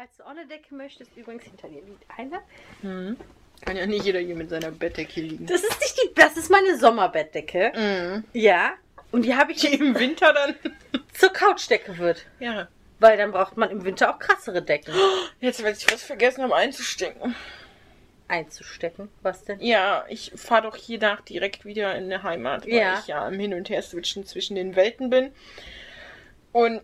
[0.00, 2.40] Falls du auch eine Decke möchtest, übrigens hinter dir liegt eine.
[2.80, 3.18] Mhm.
[3.60, 5.44] Kann ja nicht jeder hier mit seiner Bettdecke liegen.
[5.44, 7.70] Das ist nicht die, das ist meine Sommerbettdecke.
[7.76, 8.24] Mhm.
[8.32, 8.72] Ja.
[9.12, 10.54] Und die habe ich Die im Winter dann.
[11.12, 12.24] zur Couchdecke wird.
[12.38, 12.68] Ja.
[12.98, 14.94] Weil dann braucht man im Winter auch krassere Decken
[15.40, 17.34] Jetzt weiß ich was vergessen habe einzustecken.
[18.26, 19.10] einzustecken.
[19.20, 19.60] Was denn?
[19.60, 22.98] Ja, ich fahre doch hier nach direkt wieder in der Heimat, weil Ja.
[23.00, 25.30] ich ja am Hin- und Her switchen zwischen den Welten bin.
[26.52, 26.80] Und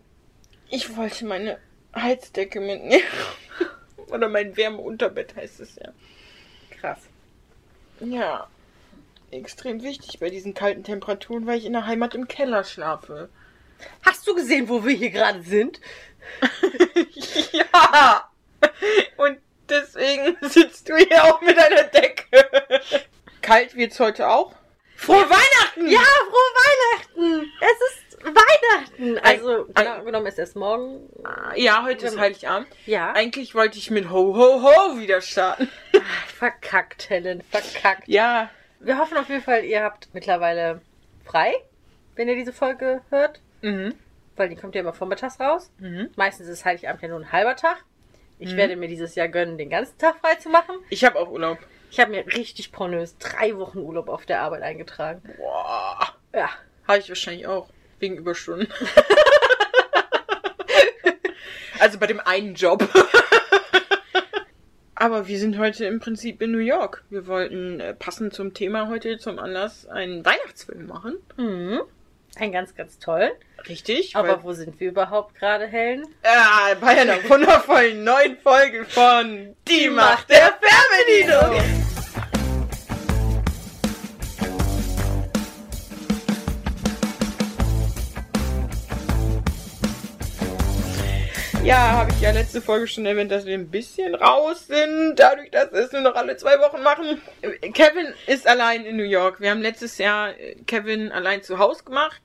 [0.69, 1.59] ich wollte meine
[1.97, 3.03] Heizdecke mitnehmen.
[4.09, 5.93] Oder mein Wärmeunterbett heißt es ja.
[6.81, 7.01] Krass.
[8.01, 8.47] Ja.
[9.31, 13.29] Extrem wichtig bei diesen kalten Temperaturen, weil ich in der Heimat im Keller schlafe.
[14.03, 15.81] Hast du gesehen, wo wir hier gerade sind?
[17.53, 18.31] ja!
[19.17, 19.39] Und
[19.69, 22.49] deswegen sitzt du hier auch mit einer Decke.
[23.43, 24.55] Kalt wird's heute auch.
[24.97, 25.89] Frohe Weihnachten!
[25.89, 27.53] Ja, frohe Weihnachten!
[27.61, 29.19] Es ist Weihnachten!
[29.19, 31.09] Also, genau genommen ist erst morgen.
[31.57, 32.69] Ja, heute ist Heiligabend.
[32.87, 33.13] Ja.
[33.13, 35.69] Eigentlich wollte ich mit Ho Ho Ho wieder starten.
[35.97, 38.09] Ach, verkackt, Helen, verkackt.
[38.09, 40.81] Ja, Wir hoffen auf jeden Fall, ihr habt mittlerweile
[41.25, 41.55] frei,
[42.15, 43.41] wenn ihr diese Folge hört.
[43.63, 43.95] mhm.
[44.39, 45.71] Weil die kommt ja immer vormittags raus.
[45.79, 46.11] Mhm.
[46.15, 47.85] Meistens ist Heiligabend ja nur ein halber Tag.
[48.39, 48.57] Ich Mhm.
[48.59, 50.77] werde mir dieses Jahr gönnen, den ganzen Tag frei zu machen.
[50.91, 51.59] ich habe auch Urlaub.
[51.91, 55.23] Ich habe mir richtig pornös drei Wochen Urlaub auf der Arbeit eingetragen.
[55.39, 56.09] Boah.
[56.35, 56.51] Ja.
[56.87, 57.69] Habe ich wahrscheinlich auch.
[57.99, 58.69] Wegen Überstunden.
[61.81, 62.89] also bei dem einen Job.
[64.99, 67.05] Aber wir sind heute im Prinzip in New York.
[67.11, 71.17] Wir wollten äh, passend zum Thema heute zum Anlass einen Weihnachtsfilm machen.
[71.37, 71.83] Mhm.
[72.37, 73.31] Ein ganz, ganz toll.
[73.69, 74.17] Richtig.
[74.17, 76.07] Aber wo sind wir überhaupt gerade, Helen?
[76.25, 81.86] Ja, bei einer wundervollen neuen Folge von Die Macht der Fernbedienung.
[91.67, 95.51] Ja, habe ich ja letzte Folge schon erwähnt, dass wir ein bisschen raus sind, dadurch,
[95.51, 97.21] dass wir es nur noch alle zwei Wochen machen.
[97.75, 99.41] Kevin ist allein in New York.
[99.41, 102.23] Wir haben letztes Jahr äh, Kevin allein zu Hause gemacht.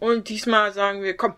[0.00, 1.36] Und diesmal sagen wir, komm,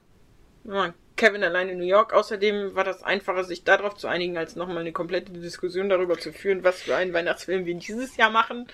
[1.16, 2.14] Kevin allein in New York.
[2.14, 6.32] Außerdem war das einfacher, sich darauf zu einigen, als nochmal eine komplette Diskussion darüber zu
[6.32, 8.68] führen, was für einen Weihnachtsfilm wir dieses Jahr machen.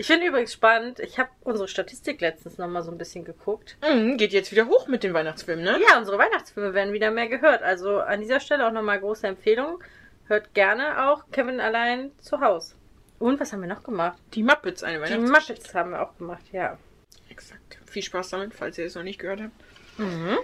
[0.00, 3.76] Ich finde übrigens spannend, ich habe unsere Statistik letztens nochmal so ein bisschen geguckt.
[3.86, 5.78] Mhm, geht jetzt wieder hoch mit den Weihnachtsfilmen, ne?
[5.86, 7.62] Ja, unsere Weihnachtsfilme werden wieder mehr gehört.
[7.62, 9.84] Also an dieser Stelle auch nochmal große Empfehlung.
[10.26, 12.76] Hört gerne auch Kevin allein zu Hause.
[13.18, 14.16] Und was haben wir noch gemacht?
[14.32, 15.52] Die Muppets, eine Die Weihnachtsgeschichte.
[15.52, 16.78] Muppets haben wir auch gemacht, ja.
[17.28, 17.78] Exakt.
[17.84, 19.98] Viel Spaß damit, falls ihr es noch nicht gehört habt.
[19.98, 20.38] Mhm.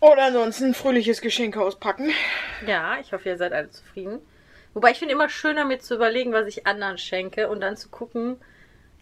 [0.00, 2.10] Oder ansonsten ein fröhliches Geschenk auspacken.
[2.66, 4.18] Ja, ich hoffe, ihr seid alle zufrieden.
[4.74, 7.88] Wobei ich finde immer schöner, mir zu überlegen, was ich anderen schenke und dann zu
[7.88, 8.38] gucken.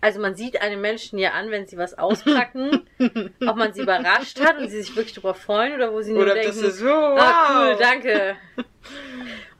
[0.02, 2.88] Also man sieht einem Menschen ja an, wenn sie was auspacken,
[3.46, 6.24] ob man sie überrascht hat und sie sich wirklich darüber freuen oder wo sie nur
[6.24, 7.20] Oder denken, das ist so, wow.
[7.20, 8.36] ah cool, danke.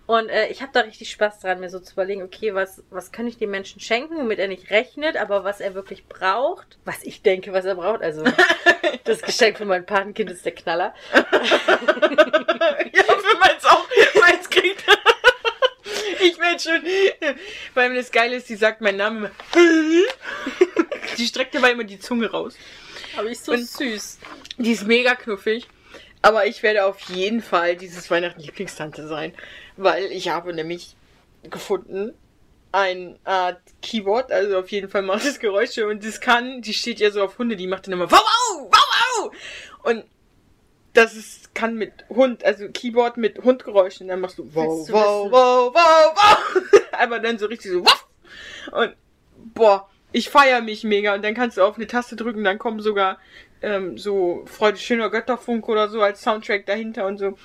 [0.06, 3.12] Und äh, ich habe da richtig Spaß dran, mir so zu überlegen, okay, was, was
[3.12, 7.04] kann ich dem Menschen schenken, womit er nicht rechnet, aber was er wirklich braucht, was
[7.04, 8.02] ich denke, was er braucht.
[8.02, 8.24] Also
[9.04, 10.92] das Geschenk für mein Patenkind ist der Knaller.
[11.14, 11.78] ja, für
[13.38, 13.86] meins auch.
[14.20, 14.81] Meins kriegt.
[16.22, 16.82] Ich werde schon.
[17.74, 19.30] Weil das Geile ist, sie sagt meinen Namen immer.
[21.18, 22.54] die streckt dabei immer die Zunge raus.
[23.16, 24.18] Aber ich so Und- süß.
[24.58, 25.66] Die ist mega knuffig.
[26.20, 29.34] Aber ich werde auf jeden Fall dieses Weihnachten Lieblingstante sein.
[29.76, 30.96] Weil ich habe nämlich
[31.50, 32.14] gefunden
[32.70, 37.00] ein Art Keyboard, also auf jeden Fall macht es Geräusche und das kann, die steht
[37.00, 39.32] ja so auf Hunde, die macht dann immer wow wow wow wow
[39.82, 40.04] und
[40.92, 45.30] das ist, kann mit Hund, also Keyboard mit Hundgeräuschen, dann machst du wow du wow
[45.30, 48.06] wow wow wow, aber dann so richtig so wow
[48.72, 48.94] und
[49.54, 52.80] boah, ich feier mich mega und dann kannst du auf eine Taste drücken, dann kommen
[52.80, 53.18] sogar
[53.62, 57.38] ähm, so Freude schöner Götterfunk oder so als Soundtrack dahinter und so.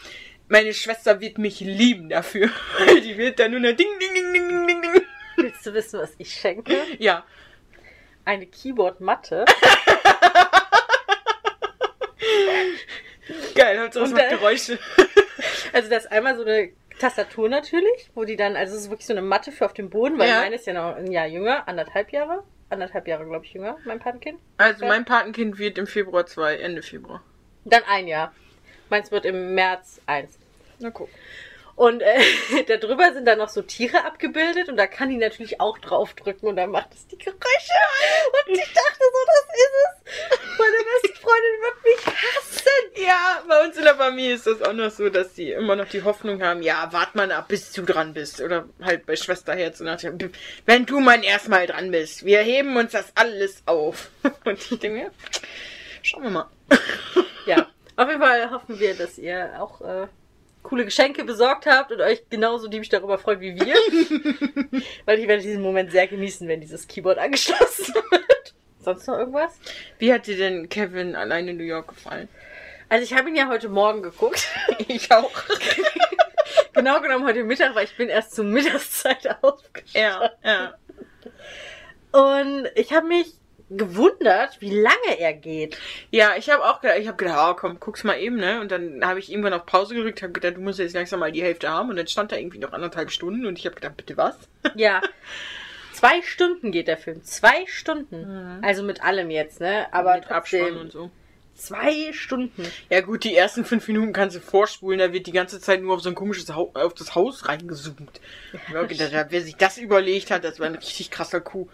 [0.50, 2.50] Meine Schwester wird mich lieben dafür.
[3.04, 5.02] Die wird dann nur eine Ding, Ding, Ding, Ding, Ding, Ding, Ding.
[5.36, 6.78] Willst du wissen, was ich schenke?
[7.00, 7.26] Ja.
[8.26, 9.46] Eine Keyboard-Matte.
[13.56, 14.80] Geil, es Und, macht äh, Geräusche.
[15.74, 19.06] Also das ist einmal so eine Tastatur natürlich, wo die dann, also es ist wirklich
[19.06, 20.40] so eine Matte für auf dem Boden, weil Ja.
[20.42, 22.44] meine ist ja noch ein Jahr jünger, anderthalb Jahre.
[22.70, 24.40] Anderthalb Jahre, glaube ich, jünger, mein Patenkind.
[24.58, 27.22] Also mein Patenkind wird im Februar 2, Ende Februar.
[27.66, 28.34] Dann ein Jahr.
[28.90, 30.40] Meins wird im März eins.
[30.80, 31.10] Na guck.
[31.78, 35.62] Und äh, da drüber sind dann noch so Tiere abgebildet und da kann die natürlich
[35.62, 37.38] auch draufdrücken und dann macht es die Geräusche.
[37.38, 40.58] Und ich dachte so, das ist es.
[40.58, 43.06] Meine beste Freundin wird mich hassen.
[43.06, 45.88] Ja, bei uns in der Familie ist das auch noch so, dass die immer noch
[45.88, 48.42] die Hoffnung haben, ja, wart mal ab, bis du dran bist.
[48.42, 50.18] Oder halt bei Schwesterherz und nach dem,
[50.66, 52.26] wenn du mal erstmal dran bist.
[52.26, 54.10] Wir heben uns das alles auf.
[54.46, 55.12] Und ich denke mir,
[56.02, 56.50] schauen wir mal.
[57.46, 60.08] Ja, auf jeden Fall hoffen wir, dass ihr auch äh,
[60.64, 63.76] coole Geschenke besorgt habt und euch genauso liebig darüber freut wie wir.
[65.06, 68.54] Weil ich werde diesen Moment sehr genießen, wenn dieses Keyboard angeschlossen wird.
[68.80, 69.60] Sonst noch irgendwas?
[70.00, 72.28] Wie hat dir denn Kevin allein in New York gefallen?
[72.90, 74.48] Also ich habe ihn ja heute Morgen geguckt.
[74.88, 75.32] Ich auch.
[76.74, 79.94] genau genommen heute Mittag, weil ich bin erst zur Mittagszeit aufgestanden.
[79.94, 80.74] Ja, ja.
[82.12, 83.34] Und ich habe mich
[83.70, 85.78] gewundert, wie lange er geht.
[86.12, 88.62] Ja, ich habe auch gedacht, ich habe gedacht, oh, komm, guck's mal eben, ne?
[88.62, 91.32] Und dann habe ich irgendwann auf Pause gedrückt, habe gedacht, du musst jetzt langsam mal
[91.32, 91.90] die Hälfte haben.
[91.90, 94.38] Und dann stand da irgendwie noch anderthalb Stunden und ich habe gedacht, bitte was?
[94.76, 95.02] Ja.
[95.94, 97.24] Zwei Stunden geht der Film.
[97.24, 98.60] Zwei Stunden.
[98.62, 99.92] Also mit allem jetzt, ne?
[99.92, 101.10] Aber Mit Abspann und so.
[101.56, 102.64] Zwei Stunden.
[102.92, 105.96] Ja gut, die ersten fünf Minuten kannst du vorspulen, da wird die ganze Zeit nur
[105.96, 108.22] auf so ein komisches Haus, auf das Haus reingezoomt.
[108.72, 111.68] Hab gedacht, wer sich das überlegt hat, das war ein richtig krasser Coup.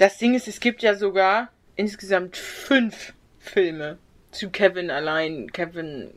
[0.00, 3.98] Das Ding ist, es gibt ja sogar insgesamt fünf Filme
[4.30, 6.10] zu Kevin allein, Kevin.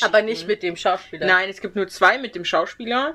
[0.00, 1.26] Aber nicht mit dem Schauspieler.
[1.26, 3.14] Nein, es gibt nur zwei mit dem Schauspieler.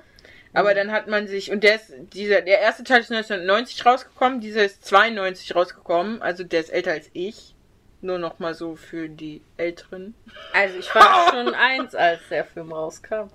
[0.54, 4.42] Aber dann hat man sich, und der ist, dieser, der erste Teil ist 1990 rausgekommen,
[4.42, 7.56] dieser ist 92 rausgekommen, also der ist älter als ich.
[8.02, 10.14] Nur noch mal so für die Älteren.
[10.54, 13.32] Also ich war schon eins, als der Film rauskam.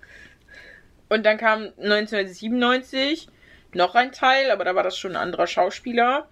[1.09, 3.27] Und dann kam 1997
[3.73, 6.29] noch ein Teil, aber da war das schon ein anderer Schauspieler.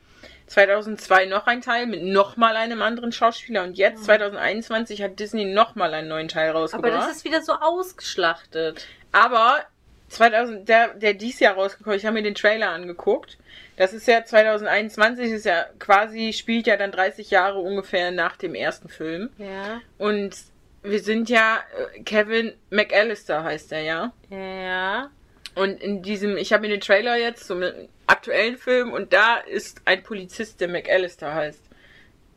[0.47, 5.47] 2002 noch ein Teil mit noch mal einem anderen Schauspieler und jetzt 2021 hat Disney
[5.47, 6.93] noch mal einen neuen Teil Aber rausgebracht.
[6.93, 8.87] das ist wieder so ausgeschlachtet.
[9.13, 9.65] Aber
[10.09, 13.39] 2000, der, der dies Jahr rausgekommen, ich habe mir den Trailer angeguckt.
[13.77, 18.55] Das ist ja 2021, ist ja quasi, spielt ja dann 30 Jahre ungefähr nach dem
[18.55, 19.31] ersten Film.
[19.39, 19.81] Ja.
[19.99, 20.37] Und
[20.83, 21.61] wir sind ja,
[21.95, 24.13] äh, Kevin McAllister heißt er ja.
[24.31, 25.11] Ja.
[25.55, 27.63] Und in diesem, ich habe mir den Trailer jetzt zum
[28.07, 31.61] aktuellen Film und da ist ein Polizist, der McAllister heißt.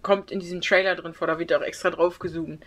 [0.04, 2.64] Kommt in diesem Trailer drin vor, da wird auch extra drauf gezoomt.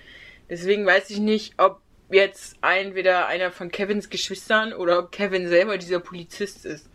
[0.49, 1.81] Deswegen weiß ich nicht, ob
[2.11, 6.89] jetzt entweder einer von Kevins Geschwistern oder ob Kevin selber dieser Polizist ist.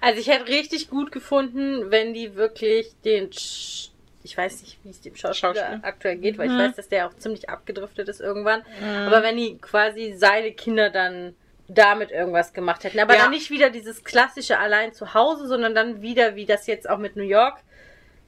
[0.00, 3.88] Also ich hätte richtig gut gefunden, wenn die wirklich den, Sch
[4.24, 5.80] ich weiß nicht, wie es dem Schauspieler, Schauspieler.
[5.82, 6.54] aktuell geht, weil Mhm.
[6.54, 8.62] ich weiß, dass der auch ziemlich abgedriftet ist irgendwann.
[9.06, 11.34] Aber wenn die quasi seine Kinder dann
[11.68, 12.98] damit irgendwas gemacht hätten.
[13.00, 13.22] Aber Ja.
[13.22, 16.98] dann nicht wieder dieses klassische allein zu Hause, sondern dann wieder, wie das jetzt auch
[16.98, 17.58] mit New York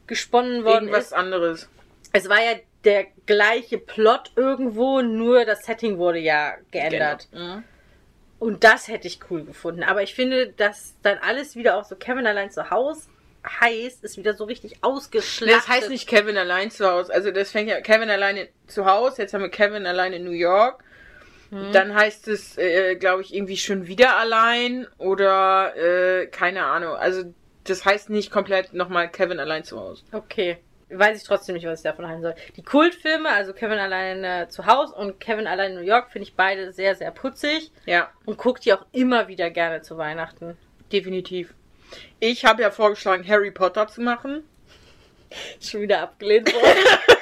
[0.07, 1.13] gesponnen worden Irgendwas ist.
[1.13, 1.69] anderes.
[2.13, 7.29] Es war ja der gleiche Plot irgendwo, nur das Setting wurde ja geändert.
[7.33, 7.57] Genau.
[7.57, 7.65] Mhm.
[8.39, 9.83] Und das hätte ich cool gefunden.
[9.83, 13.09] Aber ich finde, dass dann alles wieder auch so Kevin allein zu Hause
[13.61, 15.57] heißt, ist wieder so richtig ausgeschlachtet.
[15.57, 17.13] Das heißt nicht Kevin allein zu Hause.
[17.13, 19.23] Also das fängt ja Kevin alleine zu Hause.
[19.23, 20.83] Jetzt haben wir Kevin allein in New York.
[21.73, 26.95] Dann heißt es, äh, glaube ich, irgendwie schon wieder allein oder äh, keine Ahnung.
[26.97, 27.25] Also
[27.65, 30.03] das heißt nicht komplett nochmal Kevin allein zu Hause.
[30.13, 30.59] Okay.
[30.91, 32.35] Weiß ich trotzdem nicht, was ich davon halten soll.
[32.57, 36.29] Die Kultfilme, also Kevin allein äh, zu Hause und Kevin allein in New York, finde
[36.29, 40.57] ich beide sehr, sehr putzig Ja, und gucke die auch immer wieder gerne zu Weihnachten.
[40.93, 41.55] definitiv.
[42.21, 44.45] Ich habe ja vorgeschlagen, Harry Potter zu machen,
[45.61, 46.79] Schon wieder abgelehnt worden.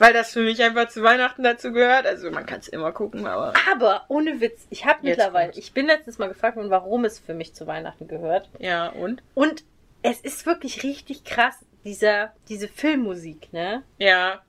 [0.00, 2.06] weil das für mich einfach zu Weihnachten dazu gehört.
[2.06, 5.58] Also man kann es immer gucken, aber Aber ohne Witz, ich habe mittlerweile, kommt's.
[5.58, 8.48] ich bin letztens mal gefragt worden, warum es für mich zu Weihnachten gehört.
[8.58, 9.62] ja und Und
[10.02, 11.54] es ist wirklich richtig krass,
[11.84, 13.82] dieser, diese Filmmusik, ne?
[13.98, 14.40] ja.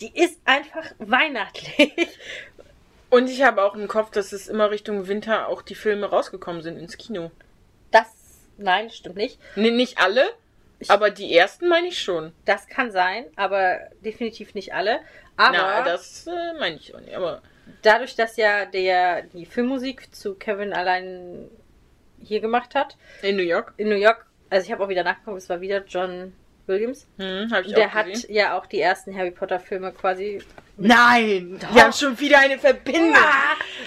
[0.00, 1.92] Die ist einfach weihnachtlich.
[3.10, 6.62] Und ich habe auch im Kopf, dass es immer Richtung Winter auch die Filme rausgekommen
[6.62, 7.32] sind ins Kino.
[7.90, 8.06] Das,
[8.58, 9.40] nein, stimmt nicht.
[9.56, 10.22] Nee, nicht alle,
[10.86, 12.32] aber die ersten meine ich schon.
[12.44, 15.00] Das kann sein, aber definitiv nicht alle.
[15.36, 17.14] Aber Na, das äh, meine ich auch nicht.
[17.14, 17.42] Aber
[17.82, 21.48] dadurch, dass ja der die Filmmusik zu Kevin allein
[22.20, 25.38] hier gemacht hat, in New York, in New York, also ich habe auch wieder nachgeguckt,
[25.38, 26.32] es war wieder John
[26.66, 27.06] Williams.
[27.18, 28.34] hm, habe ich Der auch hat gesehen.
[28.34, 30.42] ja auch die ersten Harry Potter Filme quasi.
[30.76, 31.74] Nein, Doch.
[31.74, 33.14] wir haben schon wieder eine Verbindung.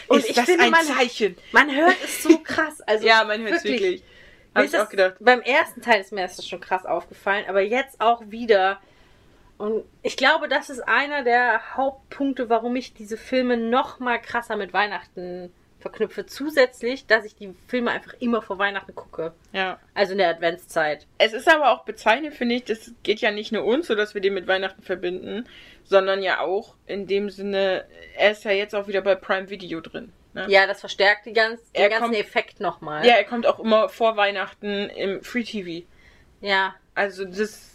[0.08, 1.38] Und Ist ich das finde, ein man, Zeichen?
[1.52, 2.82] man hört es so krass.
[2.82, 4.02] Also Ja, man hört es wirklich.
[4.02, 4.11] Habe
[4.54, 5.16] Mir ich auch gedacht.
[5.20, 8.80] Beim ersten Teil ist mir das schon krass aufgefallen, aber jetzt auch wieder.
[9.58, 14.58] Und ich glaube, das ist einer der Hauptpunkte, warum ich diese Filme noch mal krasser
[14.58, 16.26] mit Weihnachten verknüpfe.
[16.26, 19.34] Zusätzlich, dass ich die Filme einfach immer vor Weihnachten gucke.
[19.52, 19.80] Ja.
[19.94, 21.08] Also in der Adventszeit.
[21.18, 24.14] Es ist aber auch bezeichnend, finde ich, das geht ja nicht nur uns so, dass
[24.14, 25.48] wir den mit Weihnachten verbinden,
[25.84, 29.82] sondern ja auch in dem Sinne, er ist ja jetzt auch wieder bei Prime Video
[29.82, 30.14] drin.
[30.34, 30.46] Ne?
[30.50, 33.06] Ja, das verstärkt die ganz, den Er ganzen kommt- Effekt nochmal.
[33.06, 35.86] ja, er kommt auch immer vor Weihnachten im Free TV.
[36.42, 36.76] ja.
[36.94, 37.70] Also das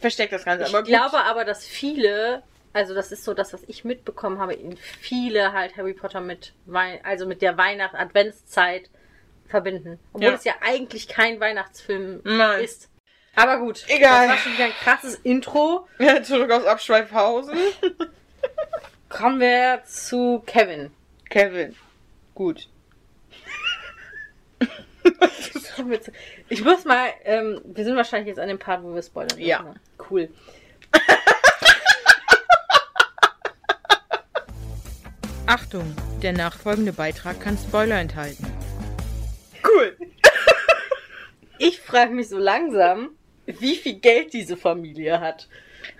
[0.00, 0.64] versteckt das Ganze.
[0.64, 4.52] Ich aber glaube aber, dass viele, also das ist so das, was ich mitbekommen habe,
[4.54, 8.90] in viele halt Harry Potter mit Wei also mit der Weihnacht Adventszeit
[9.46, 10.00] verbinden.
[10.12, 10.34] Obwohl Ja.
[10.34, 12.64] es ja eigentlich kein Weihnachtsfilm Nein.
[12.64, 12.90] ist.
[13.36, 14.26] Aber gut, Egal.
[14.26, 15.86] das war schon wieder ein krasses Intro.
[16.00, 17.56] Ja, zurück aus Abschweifhausen.
[19.08, 20.90] Kommen wir zu Kevin.
[21.30, 21.76] Kevin.
[22.38, 22.68] Gut.
[26.48, 29.40] Ich muss mal, ähm, wir sind wahrscheinlich jetzt an dem Part, wo wir spoilern.
[29.40, 29.58] Ja.
[29.58, 29.80] dürfen, ne?
[30.08, 30.28] Cool.
[35.46, 38.46] Achtung, der nachfolgende Beitrag kann Spoiler enthalten.
[39.64, 39.96] Cool.
[41.58, 43.10] Ich frage mich so langsam,
[43.46, 45.48] wie viel Geld diese Familie hat.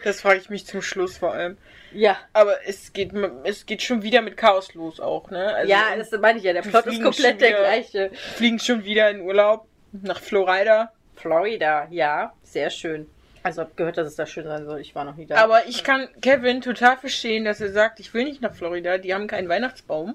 [0.04, 1.56] Das frage ich mich zum Schluss vor allem.
[1.92, 2.18] Ja.
[2.32, 3.12] Aber es geht,
[3.44, 5.54] es geht schon wieder mit Chaos los auch, ne?
[5.54, 6.52] Also ja, das meine ich ja.
[6.52, 8.10] Der Plot ist komplett der wieder- gleiche.
[8.36, 10.92] Fliegen schon wieder in Urlaub nach Florida.
[11.16, 13.08] Florida, ja, sehr schön.
[13.42, 14.80] Also hab gehört, dass es da schön sein soll.
[14.80, 15.36] Ich war noch nie da.
[15.36, 19.14] Aber ich kann Kevin total verstehen, dass er sagt, ich will nicht nach Florida, die
[19.14, 20.14] haben keinen Weihnachtsbaum.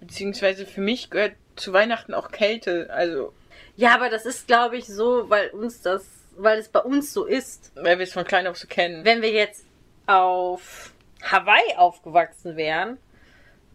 [0.00, 2.88] Beziehungsweise für mich gehört zu Weihnachten auch Kälte.
[2.90, 3.34] Also,
[3.76, 6.04] ja, aber das ist, glaube ich, so, weil uns das,
[6.42, 7.72] weil es bei uns so ist.
[7.74, 9.04] weil wir es von klein auf so kennen.
[9.04, 9.64] Wenn wir jetzt
[10.06, 10.92] auf
[11.22, 12.98] Hawaii aufgewachsen wären,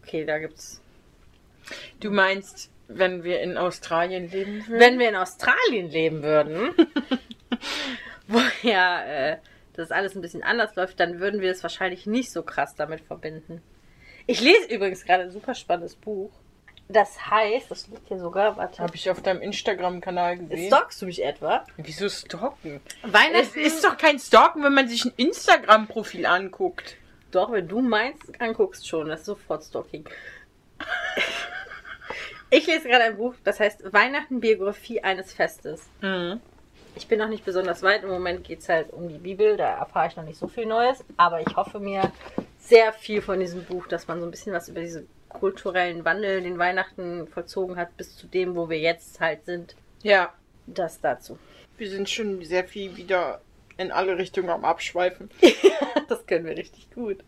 [0.04, 0.82] okay, da gibt's.
[2.00, 4.80] Du meinst, wenn wir in Australien leben würden?
[4.80, 6.74] Wenn wir in Australien leben würden,
[8.28, 9.38] wo ja äh,
[9.74, 13.02] das alles ein bisschen anders läuft, dann würden wir es wahrscheinlich nicht so krass damit
[13.02, 13.62] verbinden.
[14.28, 16.32] Ich lese übrigens gerade ein super spannendes Buch.
[16.88, 18.84] Das heißt, das liegt hier sogar, warte.
[18.84, 20.68] Habe ich auf deinem Instagram-Kanal gesehen.
[20.68, 21.66] Stalkst du mich etwa?
[21.78, 22.80] Wieso stalken?
[23.04, 26.98] Es Weihnachten ist doch kein Stalken, wenn man sich ein Instagram-Profil anguckt.
[27.32, 30.06] Doch, wenn du meins anguckst schon, das ist sofort Stalking.
[32.52, 35.90] Ich lese gerade ein Buch, das heißt Weihnachten Biografie eines Festes.
[36.02, 36.40] Mhm.
[36.96, 38.04] Ich bin noch nicht besonders weit.
[38.04, 40.66] Im Moment geht es halt um die Bibel, da erfahre ich noch nicht so viel
[40.66, 41.04] Neues.
[41.18, 42.12] Aber ich hoffe mir
[42.60, 45.08] sehr viel von diesem Buch, dass man so ein bisschen was über diesen
[45.40, 49.76] kulturellen Wandel, den Weihnachten vollzogen hat, bis zu dem, wo wir jetzt halt sind.
[50.04, 50.34] Ja,
[50.68, 51.38] Das dazu.
[51.78, 53.42] wir sind schon sehr viel wieder
[53.78, 55.30] in alle Richtungen am Abschweifen.
[56.08, 57.24] Das können wir richtig gut.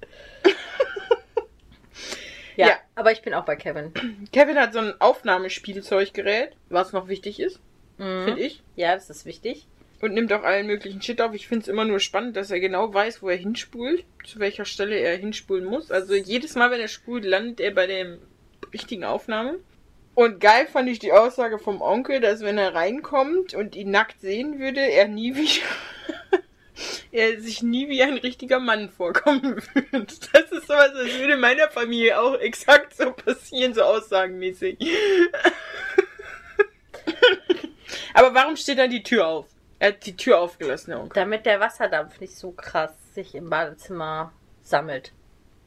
[2.56, 2.76] ja, Ja.
[2.96, 3.92] aber ich bin auch bei Kevin.
[4.32, 7.60] Kevin hat so ein Aufnahmespielzeuggerät, was noch wichtig ist,
[7.98, 8.26] Mhm.
[8.26, 8.62] finde ich.
[8.76, 9.68] Ja, das ist wichtig.
[10.00, 11.34] Und nimmt auch allen möglichen Shit auf.
[11.34, 14.66] Ich finde es immer nur spannend, dass er genau weiß, wo er hinspult, zu welcher
[14.66, 15.92] Stelle er hinspulen muss.
[15.92, 18.18] Also jedes Mal, wenn er spult, landet er bei der
[18.74, 19.60] richtigen Aufnahme.
[20.14, 24.20] Und geil fand ich die Aussage vom Onkel, dass wenn er reinkommt und ihn nackt
[24.22, 25.66] sehen würde, er nie wieder.
[27.12, 30.08] er sich nie wie ein richtiger Mann vorkommen würde.
[30.32, 34.78] Das ist sowas, das würde meiner Familie auch exakt so passieren, so aussagenmäßig.
[38.14, 39.46] Aber warum steht dann die Tür auf?
[39.80, 41.14] Er hat die Tür aufgelassen, der Onkel.
[41.22, 44.32] Damit der Wasserdampf nicht so krass sich im Badezimmer
[44.64, 45.14] sammelt.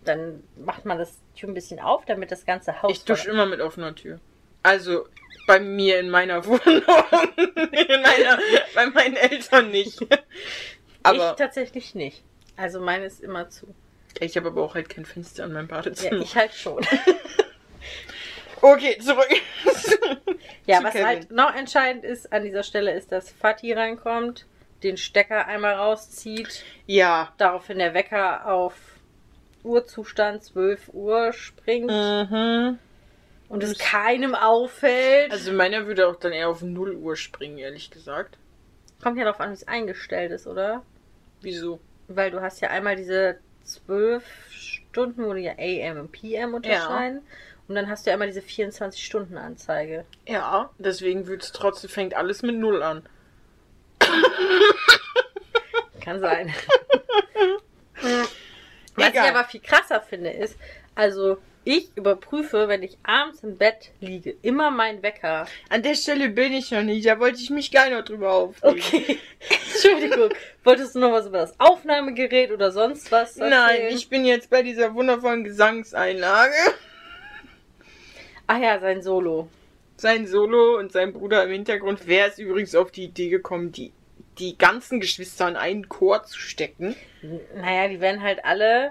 [0.05, 2.91] Dann macht man das Tür ein bisschen auf, damit das ganze Haus.
[2.91, 4.19] Ich dusche immer mit offener Tür.
[4.63, 5.07] Also
[5.47, 6.61] bei mir in meiner Wohnung.
[6.67, 8.39] in meiner,
[8.75, 10.01] bei meinen Eltern nicht.
[10.03, 10.09] ich
[11.03, 12.25] Aber tatsächlich nicht.
[12.57, 13.75] Also meine ist immer zu.
[14.19, 16.21] ich, habe aber auch halt kein Fenster an meinem Ja, Badezimmer.
[16.21, 16.85] ich halt schon.
[18.63, 19.29] okay, zurück.
[20.67, 21.07] ja, was Kevin.
[21.07, 24.47] halt noch entscheidend ist an dieser Stelle, ist, dass Fatih reinkommt,
[24.83, 27.33] den Stecker einmal rauszieht, ja.
[27.39, 28.75] daraufhin der Wecker auf
[29.63, 32.79] Uhrzustand 12 Uhr springt Mhm.
[33.49, 35.31] und es keinem auffällt.
[35.33, 38.39] Also meiner würde auch dann eher auf 0 Uhr springen, ehrlich gesagt.
[39.03, 40.83] Kommt ja darauf an, wie es eingestellt ist, oder?
[41.43, 41.79] Wieso?
[42.09, 47.23] Weil du hast ja einmal diese zwölf Stunden, wo die ja AM und PM unterscheiden.
[47.71, 50.05] Und dann hast du ja einmal diese 24-Stunden-Anzeige.
[50.27, 53.07] Ja, deswegen wird es trotzdem, fängt alles mit 0 an.
[56.01, 56.53] Kann sein.
[58.03, 58.31] Was
[58.97, 59.29] ich Egal.
[59.29, 60.57] aber viel krasser finde, ist,
[60.97, 65.47] also ich überprüfe, wenn ich abends im Bett liege, immer meinen Wecker.
[65.69, 68.81] An der Stelle bin ich noch nicht, da wollte ich mich gar nicht drüber aufregen.
[68.81, 69.21] Okay.
[69.73, 70.31] Entschuldigung.
[70.65, 73.51] Wolltest du noch was über das Aufnahmegerät oder sonst was erzählen?
[73.51, 76.57] Nein, ich bin jetzt bei dieser wundervollen Gesangseinlage.
[78.53, 79.49] Ach ja, sein Solo.
[79.97, 82.01] Sein Solo und sein Bruder im Hintergrund.
[82.07, 83.93] Wer ist übrigens auf die Idee gekommen, die,
[84.41, 86.97] die ganzen Geschwister in einen Chor zu stecken?
[87.55, 88.91] Naja, die werden halt alle.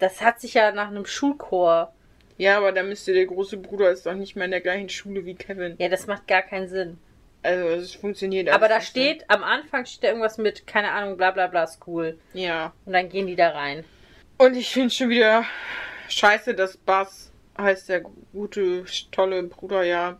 [0.00, 1.94] Das hat sich ja nach einem Schulchor.
[2.36, 5.24] Ja, aber da müsste der große Bruder ist doch nicht mehr in der gleichen Schule
[5.24, 5.76] wie Kevin.
[5.78, 6.98] Ja, das macht gar keinen Sinn.
[7.42, 11.30] Also es funktioniert Aber da steht, am Anfang steht da irgendwas mit, keine Ahnung, bla
[11.30, 12.18] bla bla School.
[12.34, 12.74] Ja.
[12.84, 13.82] Und dann gehen die da rein.
[14.36, 15.46] Und ich finde schon wieder
[16.10, 17.29] scheiße, dass Bass
[17.62, 18.02] heißt der
[18.32, 20.18] gute, tolle Bruder ja.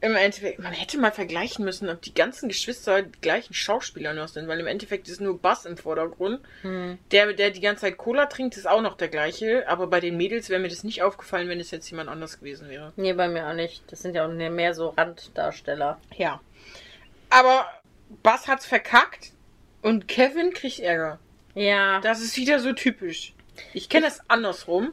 [0.00, 4.28] Im Endeffekt, man hätte mal vergleichen müssen, ob die ganzen Geschwister die gleichen Schauspieler noch
[4.28, 6.40] sind, weil im Endeffekt ist nur Bass im Vordergrund.
[6.62, 6.98] Hm.
[7.10, 10.16] Der, der die ganze Zeit Cola trinkt, ist auch noch der gleiche, aber bei den
[10.16, 12.92] Mädels wäre mir das nicht aufgefallen, wenn es jetzt jemand anders gewesen wäre.
[12.94, 13.82] Nee, bei mir auch nicht.
[13.90, 16.00] Das sind ja auch mehr so Randdarsteller.
[16.16, 16.40] Ja.
[17.28, 17.66] Aber
[18.22, 19.32] Bass hat's verkackt
[19.82, 21.18] und Kevin kriegt Ärger.
[21.54, 22.00] Ja.
[22.02, 23.34] Das ist wieder so typisch.
[23.74, 24.92] Ich kenne das andersrum.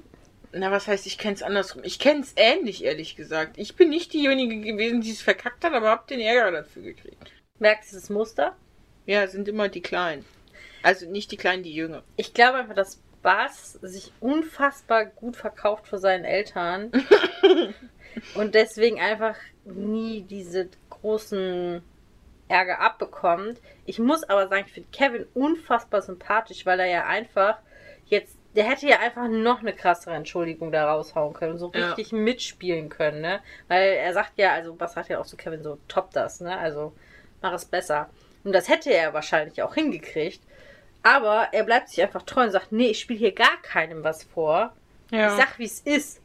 [0.57, 1.83] Na, was heißt, ich kenn's andersrum?
[1.83, 3.57] Ich kenn's ähnlich, ehrlich gesagt.
[3.57, 7.17] Ich bin nicht diejenige gewesen, die es verkackt hat, aber hab den Ärger dafür gekriegt.
[7.59, 8.55] Merkst du das Muster?
[9.05, 10.23] Ja, es sind immer die Kleinen.
[10.81, 12.03] Also nicht die Kleinen, die Jünger.
[12.15, 16.91] Ich glaube einfach, dass Bas sich unfassbar gut verkauft vor seinen Eltern
[18.35, 19.35] und deswegen einfach
[19.65, 21.81] nie diese großen
[22.47, 23.59] Ärger abbekommt.
[23.85, 27.57] Ich muss aber sagen, ich finde Kevin unfassbar sympathisch, weil er ja einfach
[28.05, 31.89] jetzt, der hätte ja einfach noch eine krassere Entschuldigung da raushauen können und so Ja.
[31.93, 33.41] richtig mitspielen können, ne?
[33.67, 36.57] Weil er sagt ja, also Bas sagt ja auch zu Kevin so, top das, ne?
[36.57, 36.93] Also
[37.41, 38.09] mach es besser.
[38.43, 40.41] Und das hätte er wahrscheinlich auch hingekriegt.
[41.03, 44.23] Aber er bleibt sich einfach treu und sagt, nee, ich spiele hier gar keinem was
[44.23, 44.73] vor.
[45.11, 45.27] Ja.
[45.27, 46.21] Ich sag, wie es ist.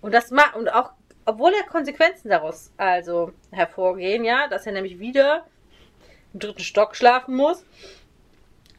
[0.00, 0.90] Und das macht, und auch,
[1.24, 5.46] obwohl er Konsequenzen daraus also hervorgehen, ja, dass er nämlich wieder
[6.34, 7.64] im dritten Stock schlafen muss.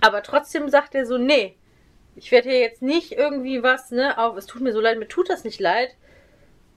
[0.02, 1.56] Aber trotzdem sagt er so, nee,
[2.16, 5.08] ich werde hier jetzt nicht irgendwie was, ne, auf, es tut mir so leid, mir
[5.08, 5.96] tut das nicht leid.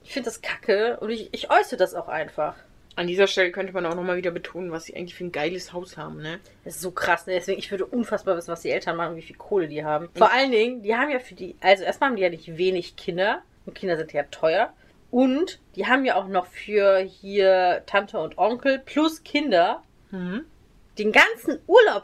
[0.03, 2.55] Ich finde das kacke und ich, ich äußere das auch einfach.
[2.95, 5.73] An dieser Stelle könnte man auch nochmal wieder betonen, was sie eigentlich für ein geiles
[5.73, 6.39] Haus haben, ne?
[6.63, 7.33] Das ist so krass, ne?
[7.33, 10.09] Deswegen, ich würde unfassbar wissen, was die Eltern machen und wie viel Kohle die haben.
[10.15, 12.95] Vor allen Dingen, die haben ja für die, also erstmal haben die ja nicht wenig
[12.95, 13.41] Kinder.
[13.65, 14.73] Und Kinder sind ja teuer.
[15.09, 20.45] Und die haben ja auch noch für hier Tante und Onkel plus Kinder Mhm.
[20.99, 22.03] den ganzen Urlaub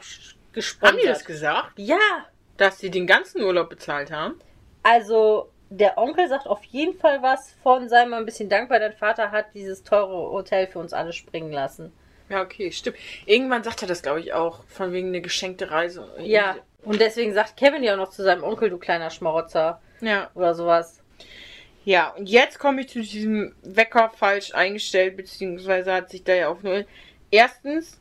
[0.52, 0.92] gesponsert.
[0.94, 1.72] Haben die das gesagt?
[1.76, 1.98] Ja.
[2.60, 4.38] Dass sie den ganzen Urlaub bezahlt haben?
[4.82, 8.92] Also, der Onkel sagt auf jeden Fall was von, sei mal ein bisschen dankbar, dein
[8.92, 11.90] Vater hat dieses teure Hotel für uns alle springen lassen.
[12.28, 12.98] Ja, okay, stimmt.
[13.24, 14.62] Irgendwann sagt er das, glaube ich, auch.
[14.64, 16.06] Von wegen eine geschenkte Reise.
[16.18, 16.56] Ja.
[16.84, 19.80] Und deswegen sagt Kevin ja auch noch zu seinem Onkel, du kleiner Schmarotzer.
[20.02, 20.30] Ja.
[20.34, 21.02] Oder sowas.
[21.86, 26.50] Ja, und jetzt komme ich zu diesem Wecker falsch eingestellt, beziehungsweise hat sich da ja
[26.50, 26.86] auf null.
[27.30, 27.98] Erstens,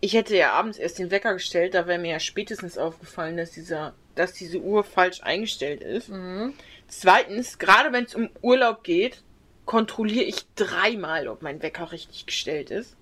[0.00, 3.50] ich hätte ja abends erst den Wecker gestellt, da wäre mir ja spätestens aufgefallen, dass
[3.50, 6.08] dieser, dass diese Uhr falsch eingestellt ist.
[6.08, 6.54] Mhm.
[6.86, 9.22] Zweitens, gerade wenn es um Urlaub geht,
[9.66, 12.96] kontrolliere ich dreimal, ob mein Wecker richtig gestellt ist.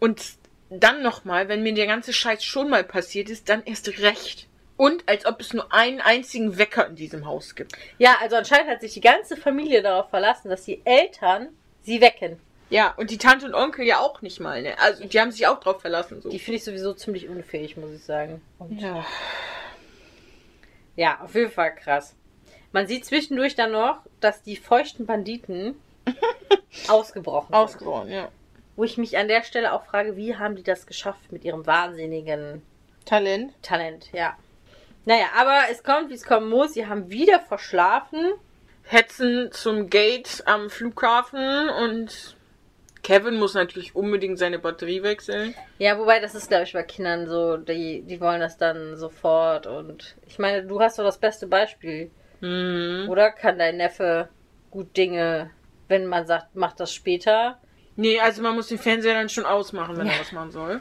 [0.00, 0.22] Und
[0.70, 4.48] dann nochmal, wenn mir der ganze Scheiß schon mal passiert ist, dann erst recht.
[4.76, 7.72] Und als ob es nur einen einzigen Wecker in diesem Haus gibt.
[7.98, 11.48] Ja, also anscheinend hat sich die ganze Familie darauf verlassen, dass die Eltern
[11.82, 12.40] sie wecken.
[12.70, 14.78] Ja, und die Tante und Onkel ja auch nicht mal, ne?
[14.78, 16.22] Also die haben sich auch drauf verlassen.
[16.22, 16.30] So.
[16.30, 18.40] Die finde ich sowieso ziemlich unfähig, muss ich sagen.
[18.58, 19.04] Und Ja.
[20.96, 22.14] ja, auf jeden Fall krass.
[22.72, 25.74] Man sieht zwischendurch dann noch, dass die feuchten Banditen
[26.88, 27.56] ausgebrochen sind.
[27.56, 28.28] Ausgebrochen, ja.
[28.76, 31.66] Wo ich mich an der Stelle auch frage, wie haben die das geschafft mit ihrem
[31.66, 32.62] wahnsinnigen
[33.04, 33.52] Talent.
[33.62, 34.36] Talent, ja.
[35.04, 36.74] Naja, aber es kommt, wie es kommen muss.
[36.74, 38.32] Sie haben wieder verschlafen.
[38.84, 42.36] Hetzen zum Gate am Flughafen und
[43.02, 45.54] Kevin muss natürlich unbedingt seine Batterie wechseln.
[45.78, 49.66] Ja, wobei das ist, glaube ich, bei Kindern so, die, die wollen das dann sofort.
[49.66, 52.10] Und ich meine, du hast doch das beste Beispiel.
[52.40, 53.06] Mhm.
[53.08, 54.28] Oder kann dein Neffe
[54.70, 55.50] gut Dinge,
[55.88, 57.58] wenn man sagt, mach das später?
[57.96, 60.12] Nee, also man muss den Fernseher dann schon ausmachen, wenn Ja.
[60.14, 60.80] er was machen soll.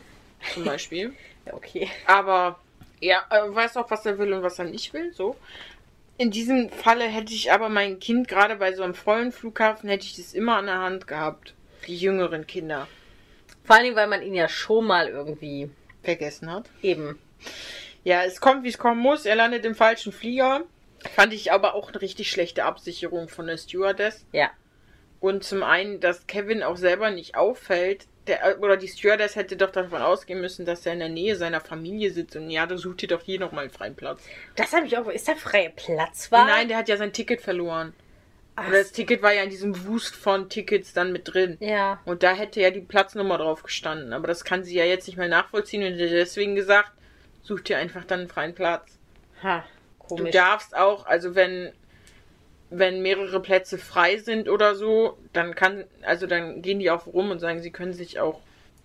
[0.53, 1.13] Zum Beispiel.
[1.45, 1.89] Ja, okay.
[2.05, 2.59] Aber
[2.99, 5.37] er äh, weiß auch, was er will und was er nicht will, so.
[6.17, 10.05] In diesem Falle hätte ich aber mein Kind, gerade bei so einem vollen Flughafen, hätte
[10.05, 11.53] ich das immer an der Hand gehabt.
[11.87, 12.87] Die jüngeren Kinder.
[13.63, 15.69] Vor allen Dingen, weil man ihn ja schon mal irgendwie
[16.03, 16.69] Vergessen hat.
[16.81, 17.19] eben.
[18.03, 19.25] Ja, es kommt, wie es kommen muss.
[19.25, 20.61] Er landet im falschen Flieger.
[21.15, 24.25] Fand ich aber auch eine richtig schlechte Absicherung von der Stewardess.
[24.31, 24.49] Ja.
[25.19, 28.07] Und zum einen, dass Kevin auch selber nicht auffällt.
[28.27, 31.61] Der, oder die Stewardess hätte doch davon ausgehen müssen, dass er in der Nähe seiner
[31.61, 32.35] Familie sitzt.
[32.35, 34.23] Und ja, du sucht dir doch hier nochmal einen freien Platz.
[34.55, 35.07] Das habe ich auch.
[35.07, 36.45] Ist da freie Platz war?
[36.45, 37.93] Nein, der hat ja sein Ticket verloren.
[38.65, 41.57] Und das Ticket war ja in diesem Wust von Tickets dann mit drin.
[41.59, 41.99] ja.
[42.05, 44.13] Und da hätte ja die Platznummer drauf gestanden.
[44.13, 46.91] Aber das kann sie ja jetzt nicht mehr nachvollziehen und deswegen gesagt,
[47.43, 48.97] such dir einfach dann einen freien Platz.
[49.43, 49.63] Ha,
[50.09, 50.31] Du komisch.
[50.33, 51.71] darfst auch, also wenn,
[52.71, 57.31] wenn mehrere Plätze frei sind oder so, dann kann, also dann gehen die auch rum
[57.31, 58.41] und sagen, sie können sich auch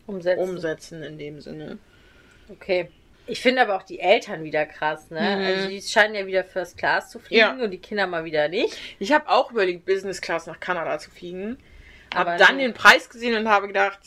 [0.07, 0.43] Umsetzen.
[0.51, 1.79] umsetzen in dem Sinne.
[2.51, 2.91] Okay.
[3.27, 5.21] Ich finde aber auch die Eltern wieder krass, ne?
[5.21, 5.45] Mhm.
[5.45, 7.53] Also die scheinen ja wieder First Class zu fliegen Ja.
[7.65, 8.77] und die Kinder mal wieder nicht.
[8.99, 11.59] Ich habe auch überlegt, Business Class nach Kanada zu fliegen.
[12.15, 12.63] Aber Habe dann nee.
[12.65, 13.99] den Preis gesehen und habe gedacht,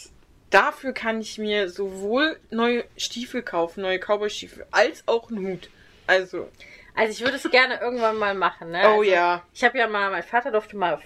[0.50, 5.70] dafür kann ich mir sowohl neue Stiefel kaufen, neue Cowboy-Stiefel, als auch einen Hut.
[6.06, 6.50] Also,
[6.96, 8.82] Also ich würde es gerne irgendwann mal machen, ne?
[8.86, 9.44] oh also, ja.
[9.54, 11.00] Ich habe ja mal, mein Vater durfte mal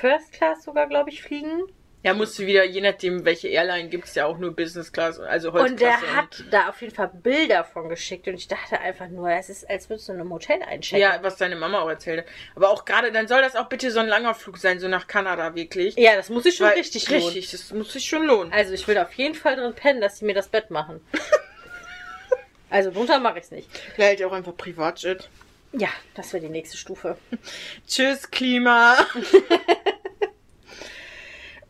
[0.00, 1.64] First Class sogar, glaube ich, fliegen.
[2.02, 5.20] Ja, musst du wieder, je nachdem, welche Airline gibt es ja auch nur Business Class,
[5.20, 5.72] also Holzklasse.
[5.72, 9.30] Und der hat da auf jeden Fall Bilder von geschickt und ich dachte einfach nur,
[9.30, 10.98] es ist, als würdest du in einem Hotel einchecken.
[11.02, 12.26] Ja, was deine Mama auch erzählt hat.
[12.56, 15.08] Aber auch gerade, dann soll das auch bitte so ein langer Flug sein, so nach
[15.08, 15.94] Kanada wirklich.
[15.96, 17.24] Ja, das muss sich schon Weil- richtig lohnen.
[17.24, 18.50] Richtig, das muss sich schon lohnen.
[18.50, 21.04] Also ich will auf jeden Fall drin pennen, dass sie mir das Bett machen.
[22.70, 23.68] also drunter mache ich es nicht.
[23.94, 25.28] Vielleicht auch einfach Privatjet.
[25.72, 27.18] Ja, das wäre die nächste Stufe.
[27.86, 28.96] Tschüss, Klima.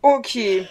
[0.03, 0.69] okay.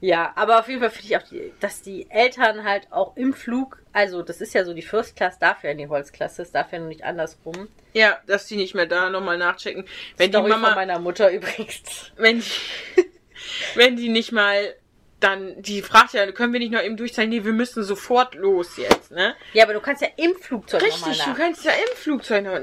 [0.00, 3.34] Ja, aber auf jeden Fall finde ich auch, die, dass die Eltern halt auch im
[3.34, 6.52] Flug, also das ist ja so, die First Class darf ja in die Holzklasse, es
[6.52, 7.68] darf ja noch nicht andersrum.
[7.94, 9.84] Ja, dass die nicht mehr da nochmal nachchecken.
[10.16, 12.12] Wenn Story die Mama, von meiner Mutter übrigens.
[12.16, 13.04] wenn die,
[13.74, 14.74] wenn die nicht mal
[15.20, 17.30] dann, die fragt ja, können wir nicht noch eben durchzahlen?
[17.30, 19.34] Nee, wir müssen sofort los jetzt, ne?
[19.52, 22.60] Ja, aber du kannst ja im Flugzeug Richtig, du kannst ja im Flugzeug noch,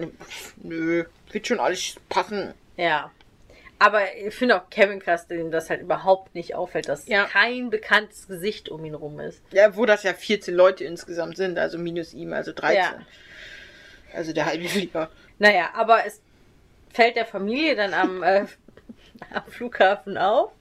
[0.64, 2.54] nö, wird schon alles passen.
[2.78, 3.12] Ja.
[3.78, 7.26] Aber ich finde auch Kevin krass, dem das halt überhaupt nicht auffällt, dass Ja.
[7.26, 9.42] kein bekanntes Gesicht um ihn rum ist.
[9.52, 12.78] Ja, wo das ja 14 Leute insgesamt sind, also minus ihm, also 13.
[12.78, 13.00] Ja.
[14.14, 15.10] Also der halbe Flieger.
[15.40, 16.22] Naja, aber es
[16.94, 18.46] fällt der Familie dann am, äh,
[19.34, 20.52] am Flughafen auf,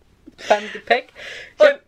[0.48, 1.09] beim Gepäck.
[1.57, 1.81] Ich hab- Und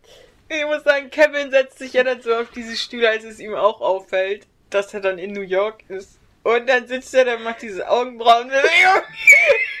[0.55, 3.53] ich muss sagen, Kevin setzt sich ja dann so auf diese Stühle, als es ihm
[3.53, 6.19] auch auffällt, dass er dann in New York ist.
[6.43, 8.63] Und dann sitzt er, dann macht diese Augenbrauenbewegung.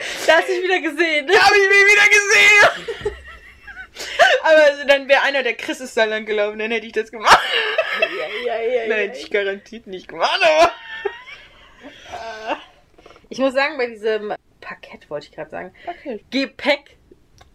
[0.26, 1.26] da hast du dich wieder gesehen.
[1.26, 3.16] Da habe ich mich wieder gesehen.
[4.42, 7.10] Aber also, dann wäre einer der Chris ist da lang gelaufen, dann hätte ich das
[7.10, 7.38] gemacht.
[8.00, 8.94] Ja, ja, ja, ja.
[8.94, 10.72] hätte ich garantiert nicht gemacht, aber.
[13.28, 16.24] Ich muss sagen, bei diesem Parkett wollte ich gerade sagen, Okay.
[16.30, 16.96] Gepäck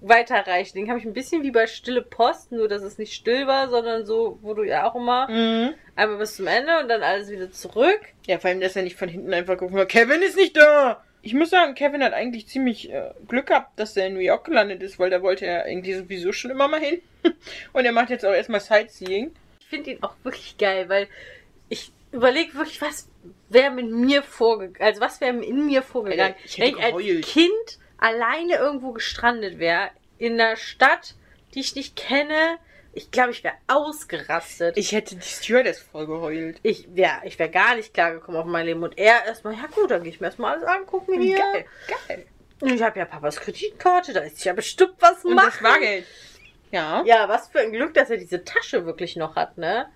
[0.01, 3.47] weiterreichen, den habe ich ein bisschen wie bei Stille Post, nur dass es nicht still
[3.47, 5.73] war, sondern so, wo du ja auch immer Mhm.
[5.95, 8.01] einmal bis zum Ende und dann alles wieder zurück.
[8.27, 11.03] Ja, vor allem, dass er nicht von hinten einfach gerufen hat, Kevin ist nicht da.
[11.26, 14.46] Ich muss sagen, Kevin hat eigentlich ziemlich äh, Glück gehabt, dass er in New York
[14.46, 17.02] gelandet ist, weil da wollte er irgendwie sowieso schon immer mal hin.
[17.74, 19.34] Und er macht jetzt auch erstmal Sightseeing.
[19.60, 21.08] Ich finde ihn auch wirklich geil, weil
[21.68, 23.10] ich überlege wirklich, was
[23.50, 27.26] wäre mit mir vorgegangen, also was wäre in mir vorgegangen, ich hätte wenn ich als.
[27.26, 31.16] Kind alleine irgendwo gestrandet wäre, in einer Stadt,
[31.56, 32.60] die ich nicht kenne.
[32.97, 34.77] Ich glaube, ich wäre ausgerastet.
[34.77, 36.60] Ich hätte die Stewardess voll geheult.
[36.63, 38.81] Ich wäre ich wär gar nicht klargekommen auf mein Leben.
[38.84, 41.38] Und er erstmal, ja gut, dann gehe ich mir erstmal alles angucken hier.
[41.38, 41.65] Geil,
[42.08, 42.25] geil.
[42.62, 45.49] Und ich habe ja Papas Kreditkarte, da ist ja bestimmt was Und machen.
[45.51, 46.05] das war Geld.
[46.71, 47.03] Ja.
[47.05, 49.88] Ja, was für ein Glück, dass er diese Tasche wirklich noch hat, ne?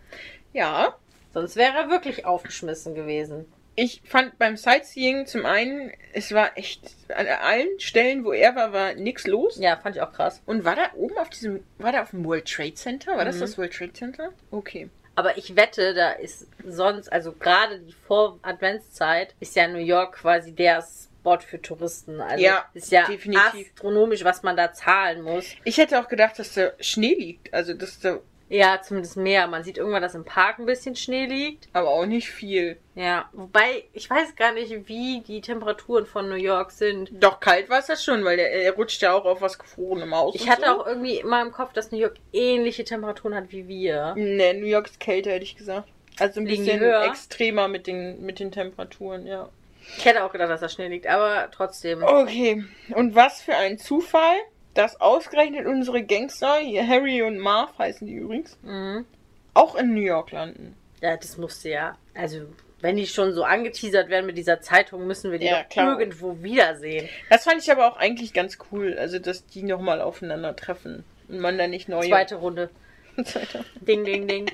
[0.52, 0.96] Ja.
[1.34, 3.52] Sonst wäre er wirklich aufgeschmissen gewesen.
[3.82, 6.82] Ich fand beim Sightseeing zum einen, es war echt
[7.16, 9.58] an allen Stellen, wo er war, war nichts los.
[9.58, 10.42] Ja, fand ich auch krass.
[10.46, 13.16] Und war da oben auf diesem, war da auf dem World Trade Center?
[13.16, 13.42] War das Mhm.
[13.42, 14.34] das World Trade Center?
[14.52, 14.90] Okay.
[15.16, 20.52] Aber ich wette, da ist sonst, also gerade die Vor-Adventszeit, ist ja New York quasi
[20.54, 22.20] der Spot für Touristen.
[22.22, 23.72] Also Ja, ist ja definitiv.
[23.76, 25.46] astronomisch, was man da zahlen muss.
[25.64, 27.54] Ich hätte auch gedacht, dass da Schnee liegt.
[27.54, 29.48] Also, dass da Ja, zumindest mehr.
[29.48, 31.70] Man sieht irgendwann, dass im Park ein bisschen Schnee liegt.
[31.72, 32.78] aber auch nicht viel.
[32.96, 37.12] Ja, wobei, ich weiß gar nicht, wie die Temperaturen von New York sind.
[37.12, 40.14] Doch kalt war es das schon, weil der, er rutscht ja auch auf was Gefrorenem
[40.14, 40.36] aus.
[40.36, 40.82] Ich hatte so.
[40.82, 44.16] auch irgendwie immer im Kopf, dass New York ähnliche Temperaturen hat wie wir.
[44.18, 45.88] Nee, New York ist kälter, hätte ich gesagt.
[46.20, 47.06] Also ein Liegen bisschen höher?
[47.06, 49.50] extremer mit den, mit den Temperaturen, ja.
[49.98, 52.04] Ich hätte auch gedacht, dass da Schnee liegt, aber trotzdem.
[52.04, 54.36] Okay, und was für ein Zufall,
[54.74, 59.06] dass ausgerechnet unsere Gangster, hier Harry und Marv heißen die übrigens, Mhm.
[59.54, 60.76] auch in New York landen.
[61.02, 61.98] Ja, das musste ja.
[62.14, 62.42] Also,
[62.82, 66.00] wenn die schon so angeteasert werden mit dieser Zeitung, müssen wir die Ja, doch klar.
[66.00, 67.10] irgendwo wiedersehen.
[67.30, 71.58] Das fand ich aber auch eigentlich ganz cool, also dass die nochmal aufeinandertreffen und man
[71.58, 72.08] da nicht neue...
[72.10, 72.70] Zweite Runde.
[73.26, 73.66] Zweite.
[73.82, 74.50] Ding, ding, ding.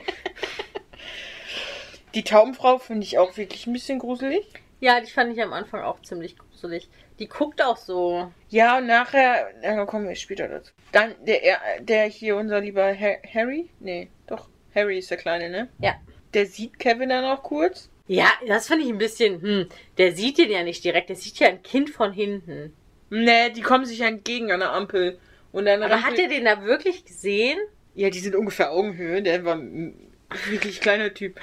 [2.16, 4.46] Die Taubenfrau finde ich auch wirklich ein bisschen gruselig.
[4.80, 6.88] Ja, die fand ich am Anfang auch ziemlich gruselig.
[7.20, 8.32] Die guckt auch so.
[8.50, 10.72] Ja, und nachher, da kommen wir später dazu.
[10.92, 11.40] Dann der,
[11.80, 15.70] der hier, unser lieber Ha- Harry, nee, doch, Harry ist der Kleine, ne?
[15.80, 15.96] Ja.
[16.34, 17.90] Der sieht Kevin dann auch kurz.
[18.08, 21.40] Ja, das finde ich ein bisschen, hm, der sieht den ja nicht direkt, der sieht
[21.40, 22.76] ja ein Kind von hinten.
[23.10, 25.18] Nee, die kommen sich ja entgegen an der Ampel.
[25.52, 27.58] Und dann Aber hat er den da wirklich gesehen?
[27.94, 29.22] Ja, die sind ungefähr Augenhöhe.
[29.22, 30.12] Der war ein
[30.50, 31.40] wirklich kleiner Typ.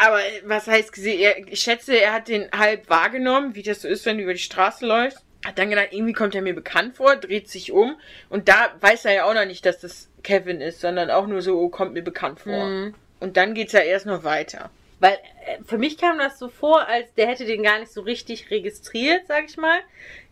[0.00, 1.46] Aber äh, was heißt gesehen?
[1.50, 4.38] Ich schätze, er hat den halb wahrgenommen, wie das so ist, wenn du über die
[4.38, 5.22] Straße läufst.
[5.44, 7.96] Hat dann gedacht, irgendwie kommt er mir bekannt vor, dreht sich um.
[8.28, 11.42] Und da weiß er ja auch noch nicht, dass das Kevin ist, sondern auch nur
[11.42, 12.66] so, oh, kommt mir bekannt vor.
[12.66, 12.94] Mhm.
[13.20, 14.70] Und dann geht's ja erst noch weiter.
[15.00, 15.14] Weil
[15.46, 18.50] äh, für mich kam das so vor, als der hätte den gar nicht so richtig
[18.50, 19.80] registriert, sag ich mal.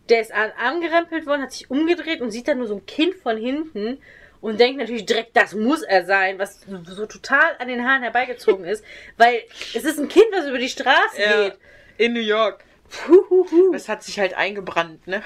[0.09, 3.15] Der ist an, angerempelt worden, hat sich umgedreht und sieht dann nur so ein Kind
[3.15, 3.99] von hinten
[4.41, 8.65] und denkt natürlich direkt, das muss er sein, was so, total an den Haaren herbeigezogen
[8.65, 8.83] ist,
[9.17, 9.41] weil
[9.73, 11.57] es ist ein Kind, was über die Straße geht.
[11.97, 12.63] In New York.
[12.89, 13.71] Puhuhu.
[13.71, 15.21] Das hat sich halt eingebrannt, ne?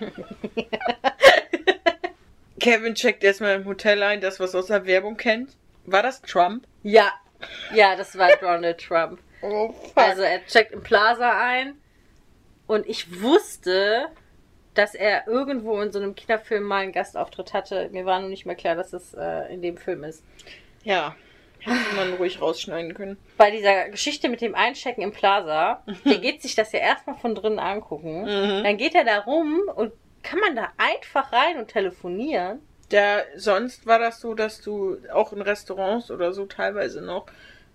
[2.60, 5.56] Kevin checkt erstmal im Hotel ein, das was aus der Werbung kennt.
[5.86, 6.66] War das Trump?
[6.82, 7.12] Ja,
[7.74, 9.18] ja, das war Donald Trump.
[9.42, 9.96] Oh, fuck.
[9.96, 11.74] Also er checkt im Plaza ein
[12.66, 14.08] und ich wusste,
[14.80, 17.90] dass er irgendwo in so einem Kinderfilm mal einen Gastauftritt hatte.
[17.92, 20.24] Mir war nur nicht mehr klar, dass es äh, in dem Film ist.
[20.82, 21.14] ja.
[21.62, 23.18] Hätte man ruhig rausschneiden können.
[23.36, 27.34] Bei dieser Geschichte mit dem Einchecken im Plaza, der geht sich das ja erstmal von
[27.34, 28.22] drinnen angucken.
[28.22, 28.64] Mhm.
[28.64, 32.60] Dann geht er da rum und kann man da einfach rein und telefonieren.
[32.88, 37.26] Da, sonst war das so, dass du auch in Restaurants oder so teilweise noch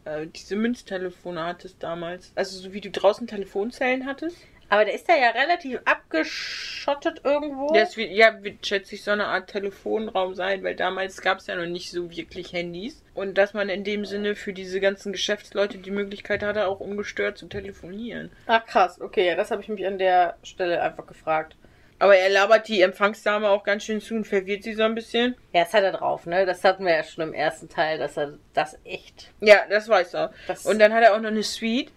[0.05, 2.31] äh, diese Münztelefone hattest damals.
[2.33, 4.37] Also so wie du draußen Telefonzellen hattest.
[4.69, 7.73] Aber der ist da ja relativ abgeschottet irgendwo.
[7.73, 11.47] Das wird, ja, wird, schätze ich, so eine Art Telefonraum sein, weil damals gab es
[11.47, 13.03] ja noch nicht so wirklich Handys.
[13.13, 17.37] Und dass man in dem Sinne für diese ganzen Geschäftsleute die Möglichkeit hatte, auch ungestört
[17.37, 18.31] zu telefonieren.
[18.47, 21.55] Ach krass, okay, ja, das habe ich mich an der Stelle einfach gefragt.
[21.97, 25.35] Aber er labert die Empfangsdame auch ganz schön zu und verwirrt sie so ein bisschen.
[25.53, 26.45] Ja, das hat er drauf, ne?
[26.45, 29.31] Das hatten wir ja schon im ersten Teil, dass er das echt.
[29.39, 30.33] Ja, das weiß er.
[30.47, 31.91] Das Und dann hat er auch noch eine Suite.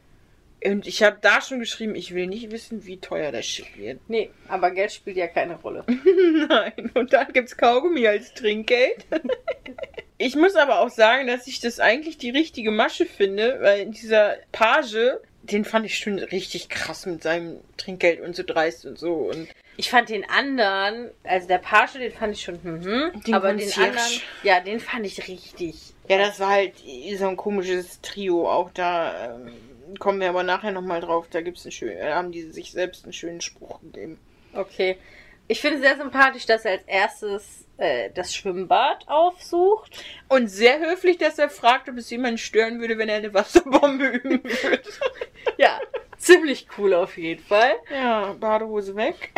[0.65, 4.01] Und ich habe da schon geschrieben, ich will nicht wissen, wie teuer das Shit wird.
[4.09, 5.85] Nee, aber Geld spielt ja keine Rolle.
[6.49, 6.91] Nein.
[6.95, 9.07] Und dann gibt's Kaugummi als Trinkgeld.
[10.19, 14.37] ich muss aber auch sagen, dass ich das eigentlich die richtige Masche finde, weil dieser
[14.51, 19.15] Page, den fand ich schon richtig krass mit seinem Trinkgeld und so dreist und so.
[19.15, 23.55] Und Ich fand den anderen, also der Page, den fand ich schon, mhm, Den aber
[23.55, 25.95] den anderen, ja, den fand ich richtig.
[26.09, 26.75] ja, das war halt
[27.17, 28.51] so ein komisches Trio.
[28.51, 29.53] Auch da ähm,
[29.99, 31.27] kommen wir aber nachher nochmal drauf.
[31.31, 34.19] Da gibt's einen schönen, äh, haben die sich selbst einen schönen Spruch gegeben.
[34.55, 34.97] Okay.
[35.47, 40.05] Ich finde sehr sympathisch, dass er als erstes äh, das Schwimmbad aufsucht.
[40.29, 44.07] Und sehr höflich, dass er fragt, ob es jemanden stören würde, wenn er eine Wasserbombe
[44.07, 44.83] üben würde.
[45.57, 45.81] Ja,
[46.19, 47.73] ziemlich cool auf jeden Fall.
[47.91, 49.31] Ja, Badehose weg.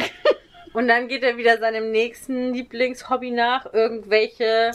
[0.72, 4.70] Und dann geht er wieder seinem nächsten Lieblingshobby nach, irgendwelche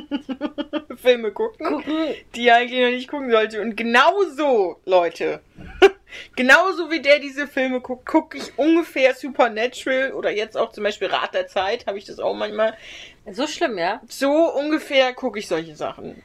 [0.96, 2.14] Filme gucken, gucken.
[2.34, 3.60] die er eigentlich noch nicht gucken sollte.
[3.62, 5.40] Und genauso, Leute,
[6.36, 11.08] genauso wie der diese Filme guckt, gucke ich ungefähr Supernatural oder jetzt auch zum Beispiel
[11.08, 12.76] Rat der Zeit, habe ich das auch manchmal.
[13.30, 14.00] So schlimm, ja.
[14.08, 16.22] So ungefähr gucke ich solche Sachen.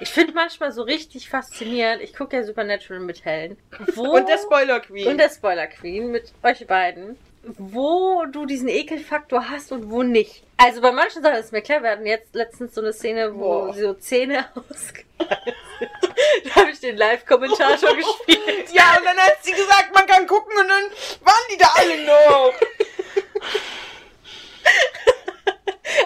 [0.00, 2.00] Ich finde manchmal so richtig faszinierend.
[2.02, 3.58] Ich gucke ja Supernatural mit Helen.
[3.94, 5.08] Wo Und der Spoiler Queen.
[5.08, 7.18] und der Spoiler Queen mit euch beiden.
[7.58, 10.42] Wo du diesen Ekelfaktor hast und wo nicht.
[10.56, 13.38] Also bei manchen Sachen ist mir klar, wir hatten jetzt letztens so eine Szene, wo
[13.66, 13.74] Boah.
[13.74, 15.04] so Zähne ausgefallen
[15.78, 15.90] sind.
[16.46, 18.70] Da habe ich den Live-Kommentator gespielt.
[18.72, 20.84] ja, und dann hat sie gesagt, man kann gucken und dann
[21.22, 22.52] waren die da alle noch.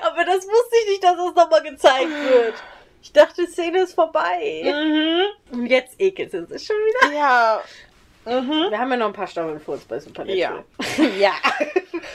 [0.02, 2.54] Aber das wusste ich nicht, dass das nochmal gezeigt wird.
[3.02, 4.62] Ich dachte, die Szene ist vorbei.
[4.64, 5.56] mhm.
[5.58, 7.12] Und jetzt ekelt es sich schon wieder.
[7.16, 7.62] Ja.
[8.28, 8.70] Mhm.
[8.70, 10.64] Wir haben ja noch ein paar Staffeln vor uns bei Supernatural.
[10.96, 11.04] Ja.
[11.18, 11.32] ja.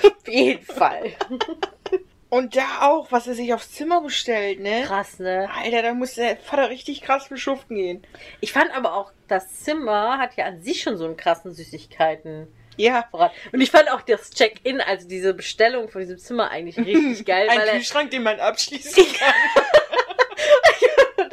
[0.04, 1.14] Auf jeden Fall.
[2.30, 4.84] Und da auch, was er sich aufs Zimmer bestellt, ne?
[4.88, 5.50] Krass, ne?
[5.56, 8.04] Alter, da muss der Vater richtig krass beschuften gehen.
[8.40, 12.48] Ich fand aber auch, das Zimmer hat ja an sich schon so einen krassen Süßigkeiten.
[12.78, 13.06] Ja.
[13.12, 13.34] Vorrat.
[13.52, 17.48] Und ich fand auch das Check-in, also diese Bestellung von diesem Zimmer eigentlich richtig geil,
[17.50, 19.34] Ein weil er Kühlschrank, den man abschließen kann.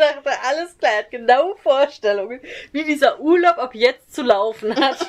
[0.00, 2.40] Dachte, alles klar, er hat genaue Vorstellungen,
[2.72, 5.06] wie dieser Urlaub ab jetzt zu laufen hat.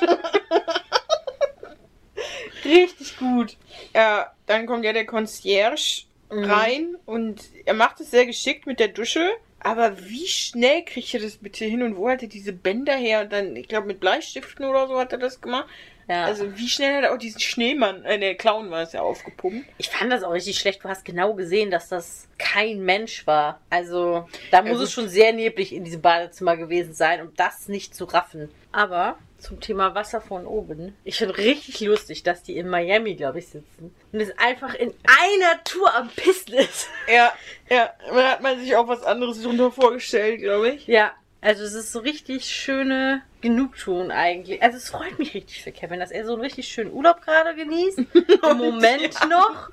[2.64, 3.56] richtig gut.
[3.94, 6.44] ja, dann kommt ja der Concierge Mhm.
[6.50, 9.30] rein und er macht es sehr geschickt mit der Dusche.
[9.60, 13.20] Aber wie schnell kriegt er das bitte hin und wo hat er diese Bänder her?
[13.20, 15.68] Und dann, ich glaube, mit Bleistiften oder so hat er das gemacht.
[16.08, 16.24] Ja.
[16.24, 19.66] Also wie schnell hat er auch diesen Schneemann, äh, der Clown war es ja aufgepumpt.
[19.78, 20.82] Ich fand das auch richtig schlecht.
[20.82, 23.60] Du hast genau gesehen, dass das kein Mensch war.
[23.70, 24.82] Also, da muss gut.
[24.82, 28.50] es schon sehr neblig in diesem Badezimmer gewesen sein, um das nicht zu raffen.
[28.72, 30.96] Aber zum Thema Wasser von oben.
[31.04, 33.94] Ich finde richtig lustig, dass die in Miami, glaube ich, sitzen.
[34.12, 36.88] Und es einfach in einer Tour am Pissen ist.
[37.12, 37.32] Ja,
[37.68, 40.86] ja, da hat man sich auch was anderes drunter vorgestellt, glaube ich.
[40.86, 44.62] Ja, also es ist so richtig schöne Genugtuung eigentlich.
[44.62, 47.54] Also es freut mich richtig für Kevin, dass er so einen richtig schönen Urlaub gerade
[47.54, 47.98] genießt.
[48.50, 49.70] Im Moment noch.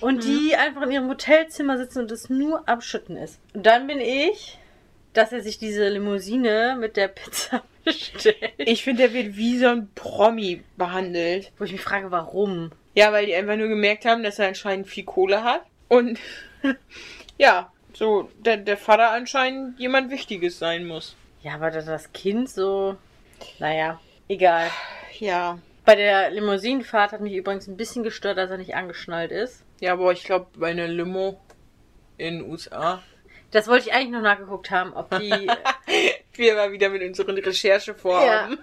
[0.00, 3.40] Und die einfach in ihrem Hotelzimmer sitzen und es nur am Schütten ist.
[3.54, 4.58] Und dann bin ich,
[5.14, 8.52] dass er sich diese Limousine mit der Pizza bestellt.
[8.58, 11.52] Ich finde, der wird wie so ein Promi behandelt.
[11.56, 12.72] Wo ich mich frage, warum?
[12.94, 15.62] Ja, weil die einfach nur gemerkt haben, dass er anscheinend viel Kohle hat.
[15.88, 16.18] Und
[17.38, 21.16] ja, so der, der Vater anscheinend jemand Wichtiges sein muss.
[21.46, 22.96] Ja, aber dass das Kind so.
[23.60, 24.68] Naja, egal.
[25.20, 25.60] Ja.
[25.84, 29.62] Bei der Limousinenfahrt hat mich übrigens ein bisschen gestört, dass er nicht angeschnallt ist.
[29.78, 31.38] Ja, aber ich glaube, bei einer Limo
[32.18, 33.00] in den USA.
[33.52, 35.48] Das wollte ich eigentlich noch nachgeguckt haben, ob die.
[36.34, 38.58] Wir mal wieder mit unseren Recherche vorhaben.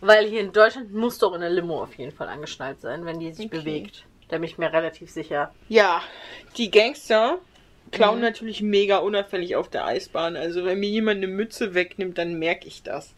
[0.00, 3.18] Weil hier in Deutschland muss doch in der Limo auf jeden Fall angeschnallt sein, wenn
[3.18, 3.58] die sich Okay.
[3.58, 4.04] bewegt.
[4.28, 5.52] Da bin ich mir relativ sicher.
[5.68, 6.02] Ja,
[6.56, 7.40] die Gangster
[7.92, 8.22] klauen Mhm.
[8.24, 10.36] natürlich mega unauffällig auf der Eisbahn.
[10.36, 13.14] Also wenn mir jemand eine Mütze wegnimmt, dann merke ich das.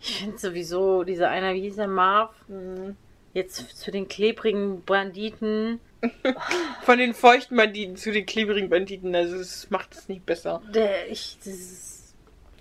[0.00, 2.30] Ich finde sowieso, dieser einer, wie hieß der Marv?
[2.48, 2.96] Hm,
[3.32, 5.80] Jetzt zu den klebrigen Banditen.
[6.84, 9.12] Von den feuchten Banditen zu den klebrigen Banditen.
[9.16, 10.62] Also es macht es nicht besser.
[10.72, 12.14] Der, ich, das ist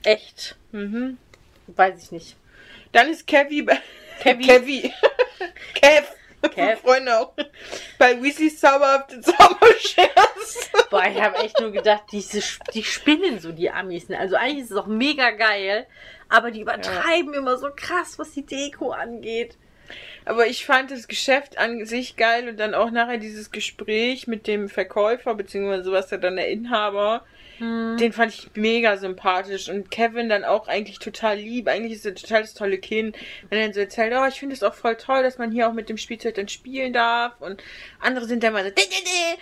[0.04, 1.18] echt, Mhm.
[1.68, 2.38] weiß ich nicht.
[2.92, 3.66] Dann ist bei Kevy.
[4.24, 4.92] Kevy.
[5.76, 6.06] Kev.
[6.50, 6.80] Kev.
[6.84, 7.34] Freunde auch.
[7.98, 10.72] Bei Weasleys zauberhafte Zauberscherz.
[10.90, 12.42] Boah, ich habe echt nur gedacht, diese,
[12.74, 14.10] die spinnen so, die Amis.
[14.10, 14.20] ne?
[14.20, 15.88] Also eigentlich ist es auch mega geil,
[16.30, 19.58] aber die übertreiben immer so krass, was die Deko angeht.
[20.26, 24.48] Aber ich fand das Geschäft an sich geil und dann auch nachher dieses Gespräch mit
[24.48, 27.26] dem Verkäufer, beziehungsweise was ja dann der Inhaber,
[27.60, 31.68] den fand ich mega sympathisch und Kevin dann auch eigentlich total lieb.
[31.68, 33.16] Eigentlich ist er total das tolle Kind,
[33.50, 35.68] wenn er dann so erzählt, oh, ich finde es auch voll toll, dass man hier
[35.68, 37.64] auch mit dem Spielzeug dann spielen darf und
[38.00, 39.42] andere sind dann mal so, "Dä, dä, dä."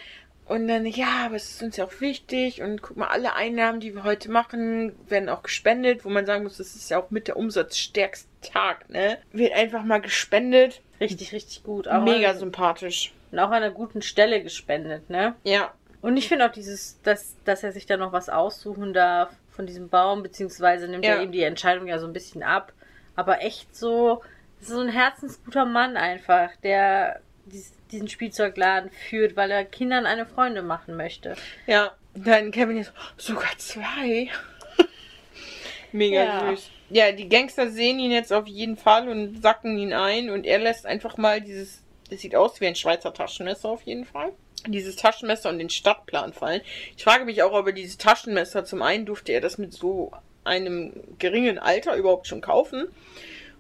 [0.51, 3.79] und dann, ja, aber es ist uns ja auch wichtig und guck mal, alle Einnahmen,
[3.79, 7.09] die wir heute machen, werden auch gespendet, wo man sagen muss, das ist ja auch
[7.09, 9.17] mit der umsatzstärkste Tag, ne?
[9.31, 10.81] Wird einfach mal gespendet.
[10.99, 11.87] Richtig, richtig gut.
[11.87, 13.13] Auch Mega an, sympathisch.
[13.31, 15.35] und auch an einer guten Stelle gespendet, ne?
[15.45, 15.73] Ja.
[16.01, 19.67] Und ich finde auch dieses, dass, dass er sich da noch was aussuchen darf von
[19.67, 21.15] diesem Baum, beziehungsweise nimmt Ja.
[21.15, 22.73] er ihm die Entscheidung ja so ein bisschen ab.
[23.15, 24.21] Aber echt so,
[24.61, 30.61] so ein herzensguter Mann einfach, der dies, diesen Spielzeugladen führt, weil er Kindern eine Freunde
[30.63, 31.35] machen möchte.
[31.67, 31.91] Ja.
[32.13, 34.29] Dann Kevin jetzt, sogar zwei.
[35.91, 36.49] Mega Ja.
[36.55, 36.69] süß.
[36.89, 40.59] Ja, die Gangster sehen ihn jetzt auf jeden Fall und sacken ihn ein und er
[40.59, 44.33] lässt einfach mal dieses, das sieht aus wie ein Schweizer Taschenmesser auf jeden Fall.
[44.67, 46.61] Dieses Taschenmesser und den Stadtplan fallen.
[46.95, 50.11] Ich frage mich auch, ob er dieses Taschenmesser zum einen durfte er das mit so
[50.43, 52.87] einem geringen Alter überhaupt schon kaufen.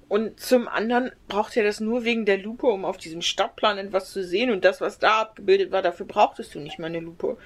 [0.07, 4.11] Und zum anderen braucht er das nur wegen der Lupe, um auf diesem Stadtplan etwas
[4.11, 4.51] zu sehen.
[4.51, 7.37] Und das, was da abgebildet war, dafür brauchtest du nicht mal eine Lupe.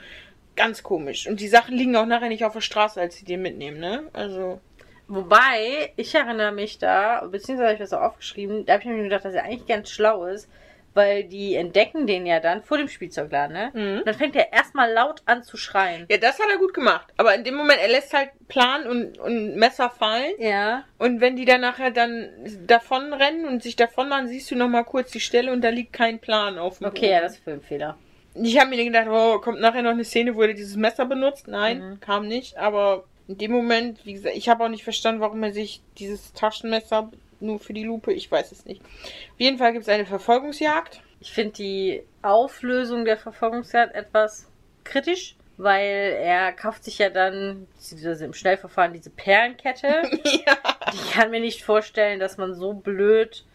[0.55, 1.27] Ganz komisch.
[1.27, 4.09] Und die Sachen liegen auch nachher nicht auf der Straße, als sie den mitnehmen, ne?
[4.13, 4.61] Also.
[5.07, 9.03] Wobei, ich erinnere mich da, beziehungsweise habe ich das auch aufgeschrieben, da habe ich mir
[9.03, 10.49] gedacht, dass er eigentlich ganz schlau ist,
[10.95, 13.71] weil die entdecken den ja dann vor dem Spielzeugladen, ne?
[13.73, 13.99] Mhm.
[13.99, 16.05] Und dann fängt er erstmal laut an zu schreien.
[16.09, 17.07] Ja, das hat er gut gemacht.
[17.17, 20.31] Aber in dem Moment, er lässt halt Plan und, und Messer fallen.
[20.39, 20.85] Ja.
[20.97, 22.29] Und wenn die dann nachher dann
[22.65, 25.93] davon rennen und sich davon machen, siehst du nochmal kurz die Stelle und da liegt
[25.93, 27.97] kein Plan auf dem Okay, ja, das ist Filmfehler.
[28.35, 31.47] Ich habe mir gedacht, oh, kommt nachher noch eine Szene, wo er dieses Messer benutzt.
[31.47, 31.99] Nein, Mhm.
[31.99, 32.57] kam nicht.
[32.57, 36.33] Aber in dem Moment, wie gesagt, ich habe auch nicht verstanden, warum er sich dieses
[36.33, 38.81] Taschenmesser nur für die Lupe, ich weiß es nicht.
[38.83, 41.01] Auf jeden Fall gibt es eine Verfolgungsjagd.
[41.19, 44.47] Ich finde die Auflösung der Verfolgungsjagd etwas
[44.83, 49.87] kritisch, weil er kauft sich ja dann beziehungsweise im Schnellverfahren diese Perlenkette.
[50.45, 50.57] ja.
[50.93, 53.45] Ich kann mir nicht vorstellen, dass man so blöd.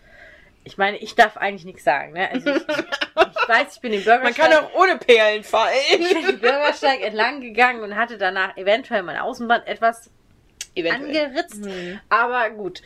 [0.64, 2.31] Ich meine, ich darf eigentlich nichts sagen, ne?
[2.31, 2.69] Also ich, ich
[3.49, 6.27] weiß, ich bin den Man Bürgersteig, kann auch ohne Perlen ich bin fallen.
[6.27, 10.11] den Bürgersteig entlang gegangen und hatte danach eventuell mein Außenband etwas
[10.75, 11.25] Eventuell.
[11.27, 11.64] angeritzt.
[11.64, 12.01] Mhm.
[12.09, 12.83] Aber gut.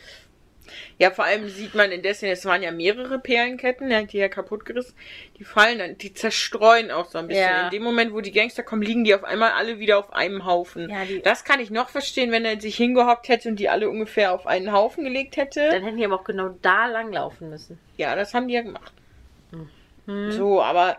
[0.97, 4.95] Ja, vor allem sieht man indessen, es waren ja mehrere Perlenketten, die ja kaputt gerissen.
[5.37, 7.43] Die fallen dann, die zerstreuen auch so ein bisschen.
[7.43, 7.65] Ja.
[7.65, 10.45] In dem Moment, wo die Gangster kommen, liegen die auf einmal alle wieder auf einem
[10.45, 10.89] Haufen.
[10.89, 14.33] Ja, das kann ich noch verstehen, wenn er sich hingehockt hätte und die alle ungefähr
[14.33, 15.69] auf einen Haufen gelegt hätte.
[15.69, 17.79] Dann hätten die aber auch genau da lang laufen müssen.
[17.97, 18.93] ja, das haben die ja gemacht.
[20.05, 20.31] Hm.
[20.31, 20.97] So, aber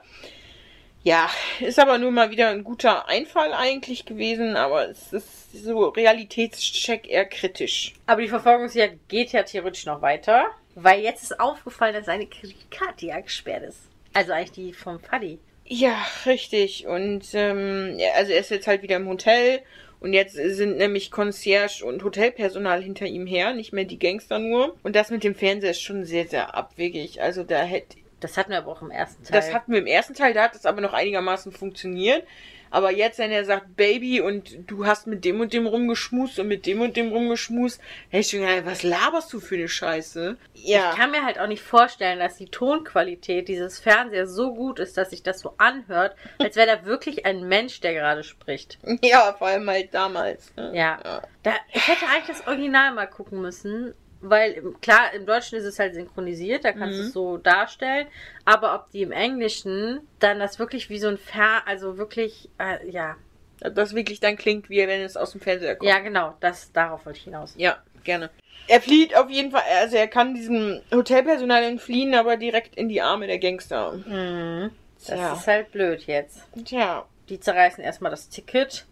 [1.03, 5.89] ja, ist aber nur mal wieder ein guter Einfall eigentlich gewesen, aber es ist so
[5.89, 7.95] Realitätscheck eher kritisch.
[8.07, 13.07] Aber die Verfolgungsjagd geht ja theoretisch noch weiter, weil jetzt ist aufgefallen, dass seine Kreditkarte
[13.07, 13.81] ja gesperrt ist.
[14.13, 15.39] Also eigentlich die vom Faddy.
[15.65, 16.87] Ja, richtig.
[16.87, 19.63] Und ähm, also er ist jetzt halt wieder im Hotel
[20.01, 24.77] und jetzt sind nämlich Concierge und Hotelpersonal hinter ihm her, nicht mehr die Gangster nur.
[24.83, 27.21] Und das mit dem Fernseher ist schon sehr, sehr abwegig.
[27.21, 29.33] Also da hätte Das hatten wir aber auch im ersten Teil.
[29.41, 32.25] das hatten wir im ersten Teil, da hat es aber noch einigermaßen funktioniert.
[32.69, 36.49] Aber jetzt, wenn er sagt, Baby, und du hast mit dem und dem rumgeschmust und
[36.49, 40.37] mit dem und dem rumgeschmust, hätte ich schon gedacht, was laberst du für eine Scheiße?
[40.55, 40.91] Ja.
[40.91, 44.97] Ich kann mir halt auch nicht vorstellen, dass die Tonqualität dieses Fernsehers so gut ist,
[44.97, 48.79] dass sich das so anhört, als wäre da wirklich ein Mensch, der gerade spricht.
[49.03, 50.53] Ja, vor allem halt damals.
[50.57, 50.73] ne?
[50.75, 50.99] Ja.
[51.05, 51.23] Ja.
[51.45, 53.95] Da, ich hätte eigentlich das Original mal gucken müssen,
[54.31, 57.07] weil im- klar, im Deutschen ist es halt synchronisiert, da kannst du Mhm.
[57.09, 58.07] es so darstellen,
[58.45, 62.89] aber ob die im Englischen dann das wirklich wie so ein Fer, also wirklich, äh,
[62.91, 63.17] ja,
[63.61, 65.89] Das wirklich dann klingt, wie wenn es aus dem Fernseher kommt.
[65.91, 67.55] ja genau, das darauf wollte ich hinaus.
[67.57, 68.31] Ja, gerne.
[68.69, 73.01] Er flieht auf jeden Fall, also er kann diesem Hotelpersonal entfliehen, aber direkt in die
[73.01, 73.93] Arme der Gangster.
[73.93, 74.71] Mhm.
[74.99, 75.33] Das Tja.
[75.35, 76.43] ist halt blöd jetzt.
[76.65, 77.07] Tja.
[77.29, 78.87] Die zerreißen erstmal das Ticket.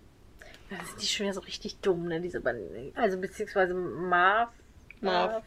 [0.71, 2.21] Das sind die schon wieder so richtig dumm, ne?
[2.21, 2.93] Diese Banden.
[2.97, 4.49] Also beziehungsweise Marv.
[5.05, 5.43] Marv.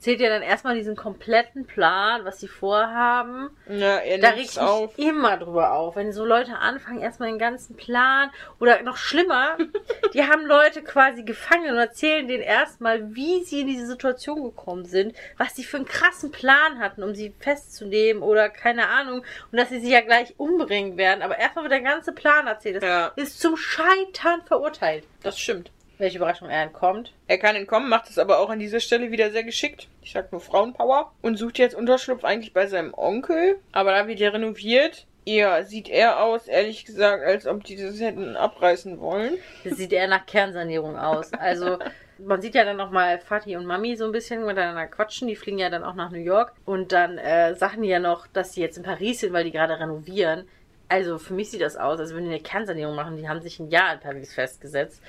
[0.00, 3.48] zählt ja dann erstmal diesen kompletten Plan, was sie vorhaben.
[3.70, 4.98] Ja, er Da ich mich auf.
[4.98, 8.30] immer drüber auf, wenn so Leute anfangen, erstmal den ganzen Plan
[8.60, 9.56] oder noch schlimmer,
[10.12, 14.84] die haben Leute quasi gefangen und erzählen denen erstmal, wie sie in diese Situation gekommen
[14.84, 19.58] sind, was sie für einen krassen Plan hatten, um sie festzunehmen oder keine Ahnung und
[19.58, 21.22] dass sie sich ja gleich umbringen werden.
[21.22, 22.76] Aber erstmal wird der ganze Plan erzählt.
[22.76, 23.06] Das Ja.
[23.16, 25.04] ist zum Scheitern verurteilt.
[25.22, 25.70] Das stimmt.
[25.98, 27.12] Welche Überraschung er entkommt.
[27.26, 29.88] Er kann entkommen, macht es aber auch an dieser Stelle wieder sehr geschickt.
[30.02, 31.12] Ich sag nur Frauenpower.
[31.22, 33.58] Und sucht jetzt Unterschlupf eigentlich bei seinem Onkel.
[33.72, 35.06] Aber da wird er renoviert.
[35.26, 39.38] Ja, sieht er aus, ehrlich gesagt, als ob die das hätten abreißen wollen.
[39.64, 41.32] Das sieht eher nach Kernsanierung aus.
[41.32, 41.78] Also
[42.18, 45.28] man sieht ja dann nochmal Fatih und Mami so ein bisschen miteinander quatschen.
[45.28, 46.52] Die fliegen ja dann auch nach New York.
[46.66, 49.52] Und dann äh, sagen die ja noch, dass sie jetzt in Paris sind, weil die
[49.52, 50.46] gerade renovieren.
[50.88, 53.16] Also für mich sieht das aus, als würden die eine Kernsanierung machen.
[53.16, 55.00] Die haben sich ein Jahr in Paris festgesetzt.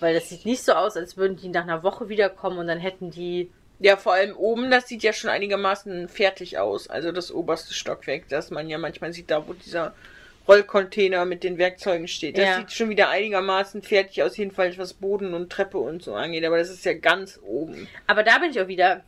[0.00, 2.78] Weil das sieht nicht so aus, als würden die nach einer Woche wiederkommen und dann
[2.80, 6.88] hätten die Ja, vor allem oben, das sieht ja schon einigermaßen fertig aus.
[6.88, 9.94] Also das oberste Stockwerk, das man ja manchmal sieht, da wo dieser
[10.48, 12.36] Rollcontainer mit den Werkzeugen steht.
[12.36, 12.56] Das Ja.
[12.58, 16.44] sieht schon wieder einigermaßen fertig aus, jedenfalls was Boden und Treppe und so angeht.
[16.44, 17.88] Aber das ist ja ganz oben.
[18.06, 19.02] Aber da bin ich auch wieder.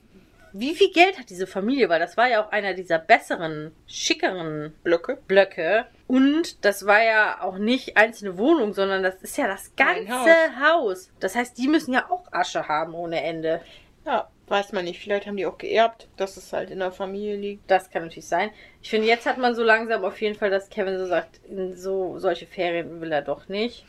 [0.57, 1.89] Wie viel Geld hat diese Familie?
[1.89, 5.19] Weil das war ja auch einer dieser besseren, schickeren Blöcke.
[5.27, 5.87] Blöcke.
[6.07, 11.11] Und das war ja auch nicht einzelne Wohnungen, sondern das ist ja das ganze Haus.
[11.19, 13.63] Das heißt, die müssen ja auch Asche haben ohne Ende.
[14.07, 15.01] Ja, weiß man nicht.
[15.01, 17.69] Vielleicht haben die auch geerbt, dass es halt in der Familie liegt.
[17.69, 18.51] Das kann natürlich sein.
[18.81, 21.77] Ich finde, jetzt hat man so langsam auf jeden Fall, dass Kevin so sagt, in
[21.77, 23.85] so solche Ferien will er doch nicht.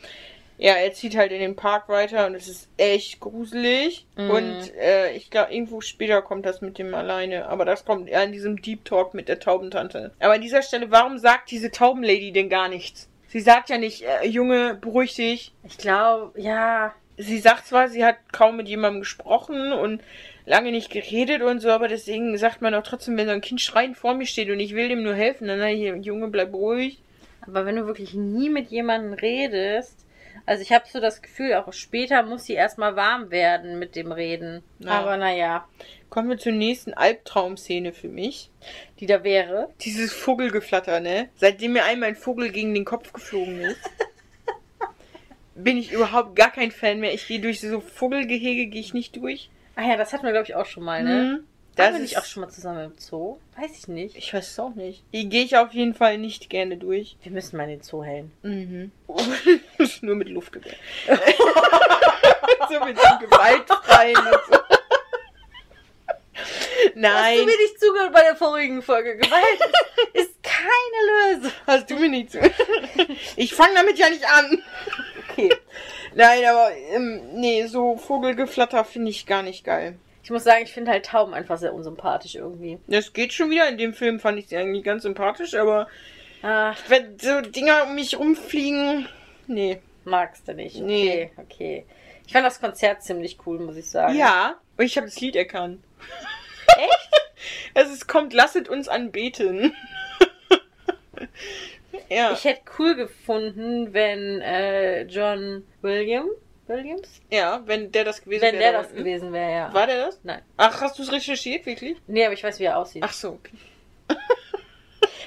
[0.58, 4.06] Ja, er zieht halt in den Park weiter und es ist echt gruselig.
[4.16, 4.30] Mhm.
[4.30, 7.48] Und äh, ich glaube, irgendwo später kommt das mit dem alleine.
[7.48, 10.12] Aber das kommt eher in diesem Deep Talk mit der Taubentante.
[10.18, 13.08] Aber an dieser Stelle, warum sagt diese Taubenlady denn gar nichts?
[13.28, 15.52] Sie sagt ja nicht, äh, Junge, beruhig dich.
[15.64, 16.94] Ich glaube, ja.
[17.18, 20.02] Sie sagt zwar, sie hat kaum mit jemandem gesprochen und
[20.44, 23.60] lange nicht geredet und so, aber deswegen sagt man auch trotzdem, wenn so ein Kind
[23.60, 26.52] schreiend vor mir steht und ich will dem nur helfen, dann sag ich, Junge, bleib
[26.52, 26.98] ruhig.
[27.40, 30.05] Aber wenn du wirklich nie mit jemandem redest,
[30.46, 34.12] also ich habe so das Gefühl, auch später muss sie erstmal warm werden mit dem
[34.12, 34.62] Reden.
[34.78, 34.92] Ja.
[34.92, 35.66] Aber naja,
[36.08, 38.50] Kommen wir zur nächsten Albtraumszene für mich.
[39.00, 39.68] die da wäre.
[39.80, 41.28] Dieses Vogelgeflatter, ne?
[41.36, 43.80] Seitdem mir einmal ein Vogel gegen den Kopf geflogen ist,
[45.54, 47.12] bin ich überhaupt gar kein Fan mehr.
[47.12, 49.50] Ich gehe durch so Vogelgehege, gehe ich nicht durch.
[49.74, 51.38] Ah ja, das hatten wir, glaube ich, auch schon mal, ne?
[51.40, 51.44] Mhm.
[51.74, 53.36] Das ist nicht auch schon mal zusammen im Zoo?
[53.54, 54.16] Weiß ich nicht.
[54.16, 55.04] Ich weiß es auch nicht.
[55.12, 57.18] Hier gehe ich auf jeden Fall nicht gerne durch.
[57.22, 58.32] Wir müssen mal in den Zoo hellen.
[58.42, 58.92] Mhm.
[60.02, 60.76] Nur mit Luftgewehr.
[62.68, 64.58] so mit dem Gewaltfreien und so.
[66.36, 69.16] Hast du Nein, mir nicht zugehört bei der vorigen Folge?
[69.16, 69.60] Gewalt
[70.12, 71.52] ist, keine Lösung.
[71.66, 72.40] hast du mir nicht zu.
[73.36, 74.62] Ich fange damit ja nicht an.
[75.30, 75.54] Okay.
[76.14, 79.98] Nein, aber ähm, nee, so Vogelgeflatter finde ich gar nicht geil.
[80.22, 82.78] Ich muss sagen, ich finde halt Tauben einfach sehr unsympathisch irgendwie.
[82.86, 83.68] Das geht schon wieder.
[83.68, 85.86] In dem Film fand ich sie eigentlich ganz sympathisch, aber
[86.42, 89.08] Ach, wenn so Dinger um mich rumfliegen,
[89.46, 89.80] nee.
[90.04, 90.76] magst du nicht.
[90.76, 91.30] Okay, Nee.
[91.36, 91.86] okay.
[92.26, 94.16] Ich fand das Konzert ziemlich cool, muss ich sagen.
[94.16, 95.82] Ja, und ich habe das Lied erkannt.
[96.76, 97.10] Echt?
[97.74, 99.74] Also es kommt, lasset uns anbeten.
[102.08, 106.26] ja, Ich hätte cool gefunden, wenn äh, John William,
[106.66, 108.62] Williams, ja, wenn der das gewesen wenn wäre.
[108.62, 108.98] der da das unten.
[108.98, 109.72] gewesen wäre, ja.
[109.74, 110.20] War der das?
[110.24, 110.42] Nein.
[110.56, 111.96] Ach, hast du es recherchiert, wirklich?
[112.06, 113.02] Nee, aber ich weiß, wie er aussieht.
[113.06, 113.56] Ach so, okay.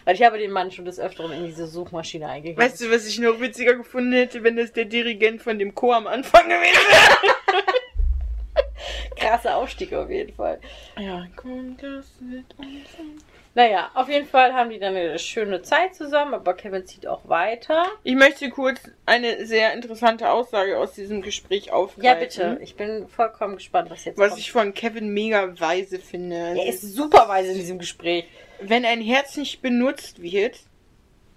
[0.06, 2.64] Weil ich habe den Mann schon des Öfteren in diese Suchmaschine eingegeben.
[2.64, 5.96] Weißt du, was ich noch witziger gefunden hätte, wenn das der Dirigent von dem Chor
[5.96, 7.64] am Anfang gewesen wäre?
[9.16, 10.60] Krasser Aufstieg auf jeden Fall.
[10.98, 13.26] Ja, kommt das mit uns?
[13.56, 17.28] Naja, auf jeden Fall haben die dann eine schöne Zeit zusammen, aber Kevin zieht auch
[17.28, 17.84] weiter.
[18.04, 22.20] Ich möchte kurz eine sehr interessante Aussage aus diesem Gespräch Ja, aufgreifen.
[22.20, 22.60] bitte.
[22.62, 24.40] Ich bin vollkommen gespannt, was jetzt Was kommt.
[24.42, 26.36] ich von Kevin mega weise finde.
[26.36, 28.26] er ist super weise in diesem Gespräch.
[28.62, 30.60] Wenn ein Herz nicht benutzt wird,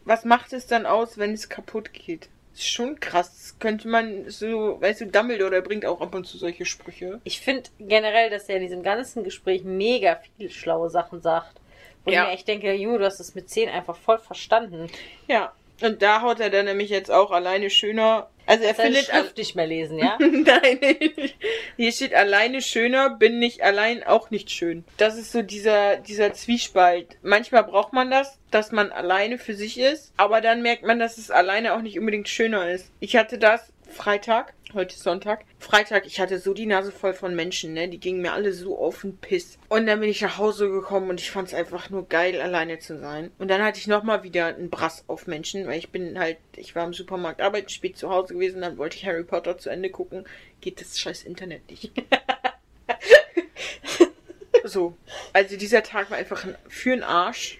[0.04, 2.28] was macht es dann aus, wenn es kaputt geht?
[2.52, 3.30] Ist schon krass.
[3.32, 7.20] Das könnte man so, weißt du, Dumbledore der bringt auch ab und zu solche Sprüche.
[7.24, 11.58] Ich finde generell, dass er in diesem ganzen Gespräch mega viel schlaue Sachen sagt.
[12.04, 12.24] Und Ja.
[12.26, 14.88] mir echt denke, Junge, du hast das mit 10 einfach voll verstanden.
[15.28, 15.52] Ja.
[15.80, 18.28] Und da haut er dann nämlich jetzt auch alleine schöner.
[18.46, 19.06] Also er findet.
[19.06, 20.16] Schrift nicht mehr lesen, ja?
[20.20, 20.78] Nein,
[21.76, 24.84] hier steht alleine schöner, bin nicht allein auch nicht schön.
[24.96, 27.16] Das ist so dieser, dieser Zwiespalt.
[27.22, 31.18] Manchmal braucht man das, dass man alleine für sich ist, aber dann merkt man, dass
[31.18, 32.90] es alleine auch nicht unbedingt schöner ist.
[33.00, 35.44] Ich hatte das Freitag, heute ist Sonntag.
[35.58, 37.88] Freitag, ich hatte so die Nase voll von Menschen, ne?
[37.88, 39.58] Die gingen mir alle so auf den Piss.
[39.68, 42.78] Und dann bin ich nach Hause gekommen und ich fand es einfach nur geil, alleine
[42.78, 43.30] zu sein.
[43.38, 46.74] Und dann hatte ich nochmal wieder einen Brass auf Menschen, weil ich bin halt, ich
[46.74, 49.90] war im Supermarkt arbeiten, spät zu Hause gewesen, dann wollte ich Harry Potter zu Ende
[49.90, 50.24] gucken.
[50.60, 51.92] Geht das scheiß Internet nicht.
[54.64, 54.96] so.
[55.32, 57.58] Also dieser Tag war einfach ein, für ein Arsch.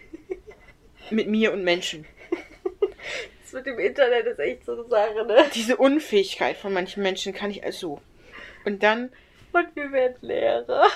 [1.10, 2.06] Mit mir und Menschen.
[3.52, 5.44] Das mit dem Internet ist echt so eine Sache, ne?
[5.54, 8.00] Diese Unfähigkeit von manchen Menschen kann ich also.
[8.64, 9.10] Und dann,
[9.52, 10.86] Und wir werden Lehrer.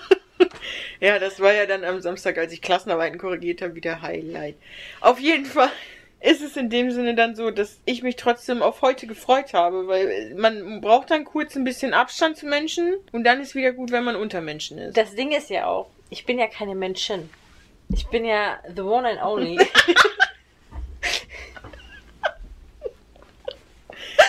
[1.00, 4.56] ja, das war ja dann am Samstag, als ich Klassenarbeiten korrigiert habe, wieder Highlight.
[5.00, 5.70] Auf jeden Fall
[6.20, 9.88] ist es in dem Sinne dann so, dass ich mich trotzdem auf heute gefreut habe,
[9.88, 13.92] weil man braucht dann kurz ein bisschen Abstand zu Menschen und dann ist wieder gut,
[13.92, 14.96] wenn man unter Menschen ist.
[14.98, 17.30] Das Ding ist ja auch, ich bin ja keine Menschen.
[17.94, 19.58] Ich bin ja the one and only.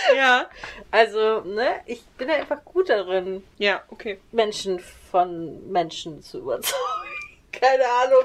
[0.16, 0.48] Ja,
[0.90, 4.20] Also, ne, ich bin ja einfach gut darin, ja, okay.
[4.32, 4.78] Menschen
[5.10, 6.82] von Menschen zu überzeugen.
[7.52, 8.24] Keine Ahnung.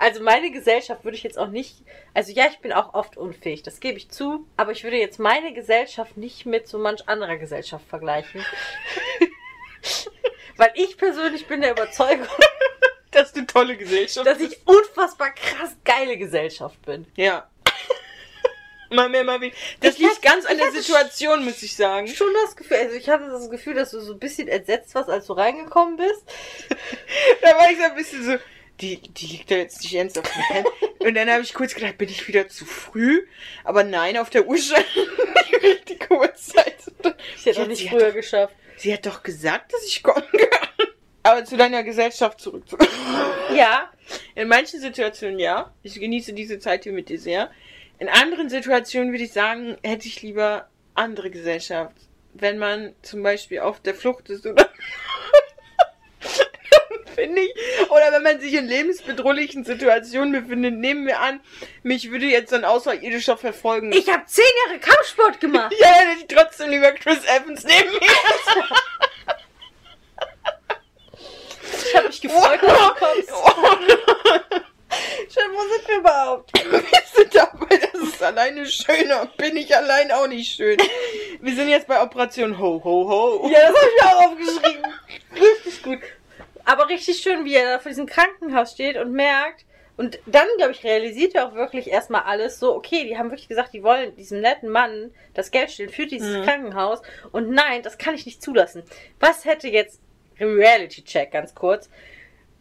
[0.00, 1.76] Also meine Gesellschaft würde ich jetzt auch nicht.
[2.14, 4.44] Also ja, ich bin auch oft unfähig, das gebe ich zu.
[4.56, 8.44] Aber ich würde jetzt meine Gesellschaft nicht mit so manch anderer Gesellschaft vergleichen.
[10.56, 12.26] Weil ich persönlich bin der Überzeugung,
[13.12, 14.26] Das ist eine tolle Gesellschaft.
[14.26, 17.06] dass ich unfassbar krass geile Gesellschaft bin.
[17.16, 17.48] ja.
[18.90, 19.56] Mal mehr, mal weniger.
[19.80, 22.08] Das Ich liegt hatte- ganz an der Situation, muss ich sagen.
[22.08, 25.10] Schon das Gefühl, also ich hatte das Gefühl, dass du so ein bisschen entsetzt warst,
[25.10, 26.22] als du reingekommen bist.
[27.42, 28.36] Da war ich so ein bisschen so,
[28.80, 30.64] die, die liegt da jetzt nicht ernsthaft im Pen.
[31.06, 33.26] Und dann habe ich kurz gedacht, bin ich wieder zu früh?
[33.64, 34.84] Aber nein, auf der Uhr stand
[35.50, 36.76] die richtige Uhrzeit.
[37.36, 38.54] Ich hätte auch nicht früher hat- geschafft.
[38.76, 40.68] Sie hat doch gesagt, dass ich kommen kann.
[41.24, 42.62] Aber zu deiner Gesellschaft zurück.
[43.54, 43.90] Ja,
[44.34, 45.74] In manchen Situationen ja.
[45.82, 47.50] Ich genieße diese Zeit hier mit dir sehr.
[47.98, 51.96] In anderen Situationen würde ich sagen, hätte ich lieber andere Gesellschaft.
[52.32, 54.68] Wenn man zum Beispiel auf der Flucht ist oder
[57.18, 57.54] finde ich.
[57.90, 61.40] Oder wenn man sich in lebensbedrohlichen Situationen befindet, nehmen wir an,
[61.82, 63.92] mich würde jetzt ein Außerirdischer verfolgen.
[63.92, 65.74] ich habe zehn Jahre Kampfsport gemacht.
[65.78, 68.00] ja, dann hätte ich trotzdem lieber Chris Evans neben mir.
[71.86, 73.32] Ich habe mich gefreut, dass du kommst.
[75.30, 76.50] Schön, wo sind wir überhaupt?
[76.70, 79.26] Wir sind dabei, das ist alleine schöner.
[79.36, 80.78] Bin ich allein auch nicht schön.
[81.40, 83.48] Wir sind jetzt bei Operation Ho Ho Ho.
[83.52, 84.86] Ja, das habe ich auch aufgeschrieben.
[85.34, 85.98] Richtig gut.
[86.64, 89.64] Aber richtig schön, wie er da vor diesem Krankenhaus steht und merkt.
[89.96, 93.48] Und dann, glaube ich, realisiert er auch wirklich erstmal alles so, okay, die haben wirklich
[93.48, 96.44] gesagt, die wollen diesem netten Mann das Geld stehlen für dieses Mhm.
[96.44, 97.02] Krankenhaus.
[97.32, 98.84] Und nein, das kann ich nicht zulassen.
[99.18, 100.00] Was hätte jetzt
[100.38, 101.90] Reality Check ganz kurz?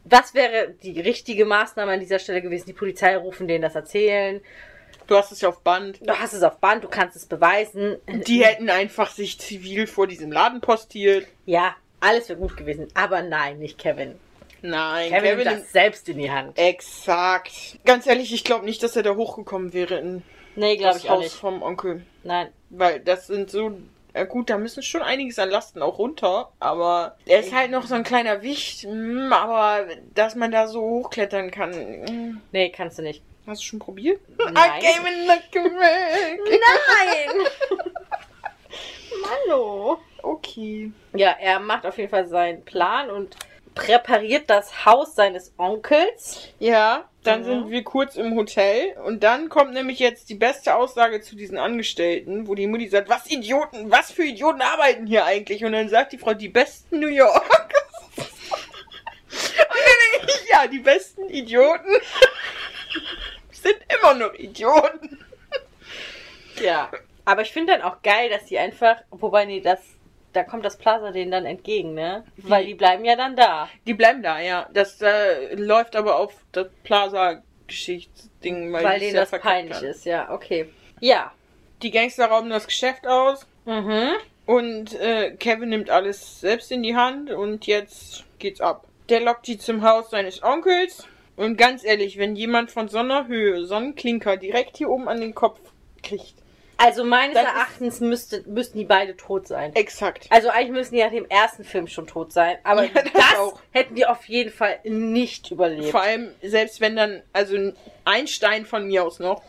[0.09, 2.65] Was wäre die richtige Maßnahme an dieser Stelle gewesen?
[2.67, 4.41] Die Polizei rufen, denen das erzählen.
[5.07, 5.99] Du hast es ja auf Band.
[6.05, 7.97] Du hast es auf Band, du kannst es beweisen.
[8.07, 11.27] Die hätten einfach sich zivil vor diesem Laden postiert.
[11.45, 12.87] Ja, alles wäre gut gewesen.
[12.93, 14.15] Aber nein, nicht Kevin.
[14.61, 15.47] Nein, Kevin, Kevin.
[15.47, 16.57] nimmt das selbst in die Hand.
[16.57, 17.77] Exakt.
[17.85, 20.23] Ganz ehrlich, ich glaube nicht, dass er da hochgekommen wäre in
[20.55, 21.35] Nee, glaube das ich auch Haus nicht.
[21.35, 22.03] vom Onkel.
[22.23, 22.49] Nein.
[22.71, 23.77] Weil das sind so.
[24.17, 27.85] Ja gut, da müssen schon einiges an Lasten auch runter, aber er ist halt noch
[27.85, 31.69] so ein kleiner Wicht, mm, aber dass man da so hochklettern kann.
[31.69, 32.41] mm.
[32.51, 33.21] Nee, kannst du nicht.
[33.45, 34.19] Hast du schon probiert?
[34.39, 34.55] Nein.
[34.55, 35.59] I came in the.
[36.49, 37.47] Nein!
[39.45, 39.99] Hallo.
[40.23, 40.91] Okay.
[41.13, 43.35] Ja, er macht auf jeden Fall seinen Plan und
[43.75, 46.49] präpariert das Haus seines Onkels.
[46.57, 47.45] Ja, dann Mhm.
[47.45, 51.57] sind wir kurz im Hotel und dann kommt nämlich jetzt die beste Aussage zu diesen
[51.57, 55.63] Angestellten, wo die Mutti sagt, was Idioten, was für Idioten arbeiten hier eigentlich?
[55.63, 57.73] Und dann sagt die Frau, die besten New York.
[58.17, 58.25] und
[59.27, 61.91] dann denke ich, ja, die besten Idioten
[63.51, 65.19] sind immer noch Idioten.
[66.61, 66.89] Ja.
[67.23, 69.79] Aber ich finde dann auch geil, dass die einfach, wobei, nee, das,
[70.37, 72.23] da kommt das Plaza denen dann entgegen, ne?
[72.37, 73.67] Weil die bleiben ja dann da.
[73.87, 74.69] Die bleiben da, ja.
[74.71, 79.85] Das äh, läuft aber auf das Plaza-Geschichtsding, weil, Weil die denen ja das peinlich haben.
[79.85, 80.69] ist, ja, okay.
[80.99, 81.31] Ja.
[81.81, 83.47] Die Gangster rauben das Geschäft aus.
[83.65, 84.11] Mhm.
[84.45, 88.85] Und äh, Kevin nimmt alles selbst in die Hand und jetzt geht's ab.
[89.09, 91.07] Der lockt die zum Haus seines Onkels.
[91.35, 95.07] Und ganz ehrlich, wenn jemand von so einer Höhe so einen Klinker direkt hier oben
[95.07, 95.59] an den Kopf
[96.01, 96.35] kriegt.
[96.77, 99.73] Also meines ist- Erachtens müsste, müssten die beide tot sein.
[99.75, 100.27] Exakt.
[100.29, 102.57] Also eigentlich müssen die nach dem ersten Film schon tot sein.
[102.63, 105.89] Aber Ja, das das, hätten die auf jeden Fall nicht überlebt.
[105.89, 107.73] Vor allem, selbst wenn dann, also
[108.05, 109.41] ein Stein von mir aus noch.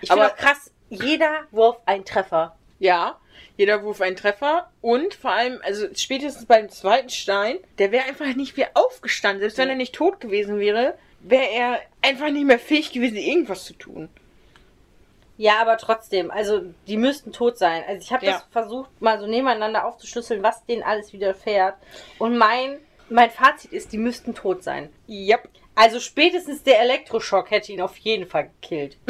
[0.00, 2.56] Ich aber- krass, jeder Wurf ein Treffer.
[2.78, 3.18] Ja,
[3.58, 4.70] jeder Wurf ein Treffer.
[4.80, 9.40] Und vor allem, also spätestens beim zweiten Stein, der wäre einfach nicht mehr aufgestanden.
[9.40, 13.64] Selbst wenn er nicht tot gewesen wäre, wäre er einfach nicht mehr fähig gewesen, irgendwas
[13.66, 14.08] zu tun.
[15.40, 17.82] Ja, aber trotzdem, also die müssten tot sein.
[17.88, 18.32] Also ich habe Ja.
[18.32, 21.76] das versucht, mal so nebeneinander aufzuschlüsseln, was denen alles widerfährt.
[22.18, 22.78] Und mein,
[23.08, 24.92] mein Fazit ist, die müssten tot sein.
[25.08, 25.48] Yep.
[25.74, 28.98] Also spätestens der Elektroschock hätte ihn auf jeden Fall gekillt.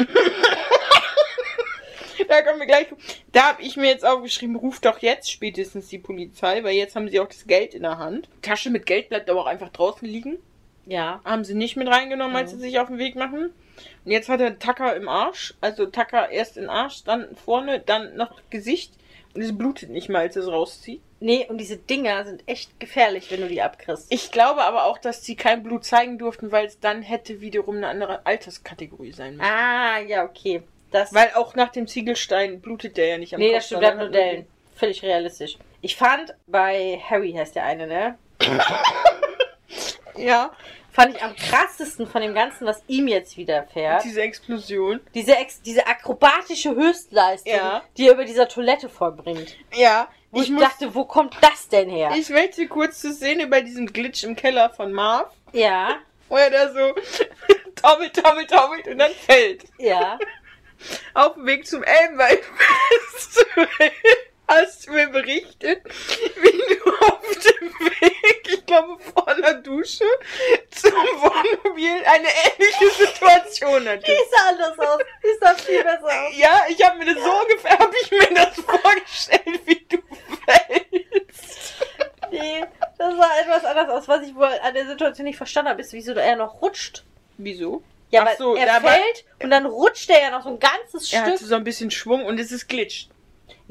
[2.27, 2.87] Da kommen wir gleich.
[3.33, 7.09] Da habe ich mir jetzt aufgeschrieben, ruft doch jetzt spätestens die Polizei, weil jetzt haben
[7.09, 8.29] sie auch das Geld in der Hand.
[8.41, 10.37] Tasche mit Geld bleibt aber auch einfach draußen liegen.
[10.91, 11.21] Ja.
[11.23, 13.53] Haben sie nicht mit reingenommen, als sie sich auf den Weg machen.
[14.03, 15.53] Und jetzt hat er Tacker im Arsch.
[15.61, 18.91] Also Tacker erst in Arsch, dann vorne, dann noch Gesicht.
[19.33, 20.99] Und es blutet nicht mal, als es rauszieht.
[21.21, 24.07] Nee, und diese Dinger sind echt gefährlich, wenn du die abkriegst.
[24.09, 27.77] Ich glaube aber auch, dass sie kein Blut zeigen durften, weil es dann hätte wiederum
[27.77, 29.49] eine andere Alterskategorie sein müssen.
[29.49, 30.61] Ah, ja, okay.
[30.91, 33.55] Das, Weil auch nach dem Ziegelstein blutet der ja nicht am nee, Kopf.
[33.59, 34.47] das stimmt, bleibt nur sondern- Dellen.
[34.75, 35.57] Völlig realistisch.
[35.79, 38.17] Ich fand bei Harry heißt der eine, ne?
[40.17, 40.51] Ja,
[40.93, 44.03] Fand ich am krassesten von dem Ganzen, was ihm jetzt widerfährt.
[44.03, 44.99] diese Explosion.
[45.13, 47.81] Diese, Ex diese akrobatische Höchstleistung, Ja.
[47.97, 49.55] die er über dieser Toilette vollbringt.
[49.73, 52.11] Ja, Wo ich, ich, dachte, wo kommt das denn her?
[52.17, 56.49] ich möchte kurz zur Szene bei diesem Glitch im Keller von Marv, ja, wo er
[56.49, 56.93] da so
[57.81, 59.63] taumelt, taumelt, taumelt und dann fällt.
[59.77, 60.19] ja.
[61.13, 63.45] Auf dem Weg zum Elbenwaldfest
[64.51, 65.81] hast du mir berichtet,
[66.41, 67.69] wie du auf dem
[68.01, 70.05] Weg, ich glaube vor einer Dusche,
[70.71, 74.17] zum Wohnmobil eine ähnliche Situation Die hattest.
[74.35, 75.01] sah anders aus.
[75.23, 76.37] Die sah viel besser aus.
[76.37, 79.97] Ja, ich habe mir das so ungefähr, habe ich mir das vorgestellt, wie du
[80.45, 81.73] fällst.
[82.31, 82.65] Nee,
[82.97, 84.07] das sah etwas anders aus.
[84.07, 87.03] Was ich wohl an der Situation nicht verstanden habe, ist, wieso er noch rutscht.
[87.37, 87.83] Wieso?
[88.09, 90.49] Ja, Ach weil so, er da war- fällt und dann rutscht er ja noch so
[90.49, 91.33] ein ganzes Er Stück.
[91.35, 93.09] hatte so ein bisschen Schwung und es ist glitscht.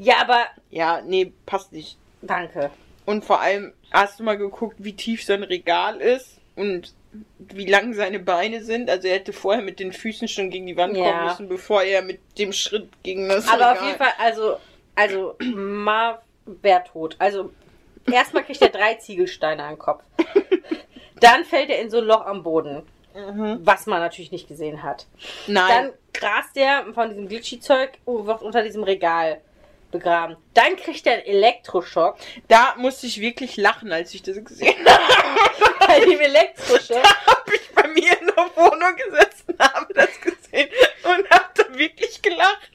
[0.03, 1.95] Ja, aber Ja, nee, passt nicht.
[2.23, 2.71] danke.
[3.05, 6.93] Und vor allem, hast du mal geguckt, wie tief sein Regal ist und
[7.39, 8.89] wie lang seine Beine sind?
[8.89, 11.03] Also er hätte vorher mit den Füßen schon gegen die Wand Ja.
[11.03, 13.77] kommen müssen, bevor er mit dem Schritt gegen das Aber Regal...
[13.77, 14.57] auf jeden Fall, also,
[14.95, 17.15] also Marv wäre tot.
[17.19, 17.51] Also
[18.09, 20.03] erstmal kriegt er drei Ziegelsteine an den Kopf.
[21.19, 22.83] Dann fällt er in so ein Loch am Boden,
[23.13, 23.59] Mhm.
[23.63, 25.05] was man natürlich nicht gesehen hat.
[25.45, 25.67] Nein.
[25.69, 29.41] Dann grast er von diesem Glitchy-Zeug und wird unter diesem Regal
[29.91, 30.37] begraben.
[30.53, 32.17] Dann kriegt er einen Elektroschock.
[32.47, 35.85] da musste ich wirklich lachen, als ich das gesehen habe.
[35.87, 37.03] Bei dem Elektroschock.
[37.27, 40.69] habe ich bei mir in der Wohnung gesessen, habe das gesehen
[41.03, 42.69] und habe da wirklich gelacht.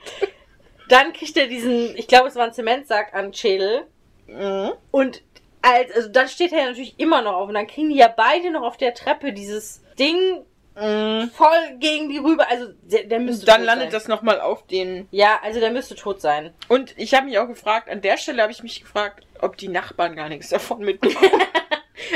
[0.89, 3.87] Dann kriegt er diesen, ich glaube, es war ein Zementsack an Schädel.
[4.27, 4.73] Mhm.
[4.91, 5.23] Und
[5.63, 7.49] als, also dann steht er ja natürlich immer noch auf.
[7.49, 10.45] Und dann kriegen die ja beide noch auf der Treppe dieses Ding
[10.77, 11.31] Mhm.
[11.31, 12.49] voll gegen die rüber.
[12.51, 13.93] Also der, der müsste Dann tot landet sein.
[14.01, 16.53] das nochmal auf den Ja, also der müsste tot sein.
[16.69, 19.69] Und ich habe mich auch gefragt, an der Stelle habe ich mich gefragt, ob die
[19.69, 21.31] Nachbarn gar nichts davon mitbekommen.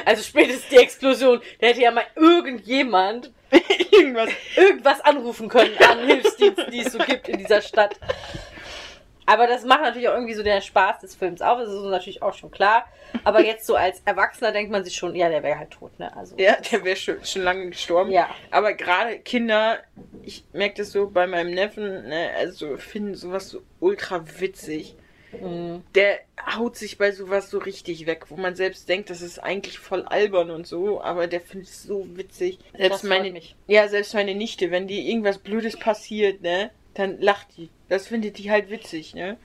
[0.05, 1.41] Also spätestens die Explosion.
[1.59, 3.33] Da hätte ja mal irgendjemand
[3.91, 4.29] Irgendwas.
[4.55, 7.97] irgendwas anrufen können an Hilfsdiensten, die es so gibt in dieser Stadt.
[9.31, 11.61] Aber das macht natürlich auch irgendwie so der Spaß des Films auf.
[11.61, 12.85] Das ist natürlich auch schon klar.
[13.23, 16.15] Aber jetzt so als Erwachsener denkt man sich schon, ja, der wäre halt tot, ne?
[16.17, 16.35] Also.
[16.37, 18.11] Ja, der wäre schon, schon lange gestorben.
[18.11, 18.29] Ja.
[18.51, 19.79] Aber gerade Kinder,
[20.25, 24.97] ich merke das so bei meinem Neffen, ne, also finden sowas so ultra witzig.
[25.41, 25.85] Mhm.
[25.95, 26.19] Der
[26.57, 30.03] haut sich bei sowas so richtig weg, wo man selbst denkt, das ist eigentlich voll
[30.07, 32.59] albern und so, aber der findet es so witzig.
[32.77, 33.55] Selbst meine, mich.
[33.69, 37.71] ja, selbst meine Nichte, wenn die irgendwas Blödes passiert, ne, dann lacht die.
[37.91, 39.37] Das findet die halt witzig, ne.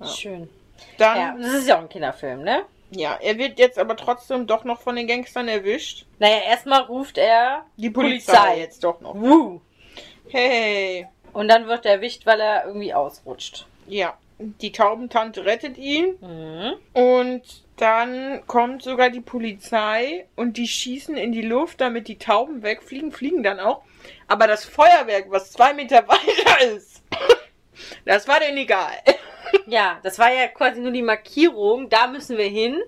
[0.00, 0.06] Ja.
[0.06, 0.48] Schön.
[0.98, 2.64] Dann, Ja, das ist ja auch ein Kinderfilm, ne?
[2.90, 6.06] Ja, er wird jetzt aber trotzdem doch noch von den Gangstern erwischt.
[6.18, 8.58] Naja, erstmal ruft er Die Polizei, Polizei.
[8.60, 9.14] jetzt doch noch.
[9.14, 9.60] Wuh.
[10.28, 11.06] Hey.
[11.32, 13.66] Und dann wird er erwischt, weil er irgendwie ausrutscht.
[13.86, 16.72] Ja, die Taubentante rettet ihn Mhm.
[16.94, 17.42] und
[17.76, 23.12] dann kommt sogar die Polizei und die schießen in die Luft, damit die Tauben wegfliegen,
[23.12, 23.82] fliegen dann auch.
[24.26, 27.02] Aber das Feuerwerk, was zwei Meter weiter ist,
[28.04, 28.92] das war denen egal.
[29.66, 32.82] Ja, das war ja quasi nur die Markierung, da müssen wir hin.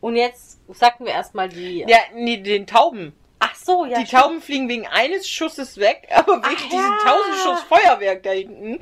[0.00, 1.84] Und jetzt sagten wir erstmal die.
[1.86, 3.12] Ja, nee, den Tauben.
[3.38, 4.00] Ach so, ja.
[4.00, 4.22] die stimmt.
[4.22, 6.98] Tauben fliegen wegen eines Schusses weg, aber wegen Ach diesem ja.
[7.04, 8.80] tausend Schuss Feuerwerk da hinten.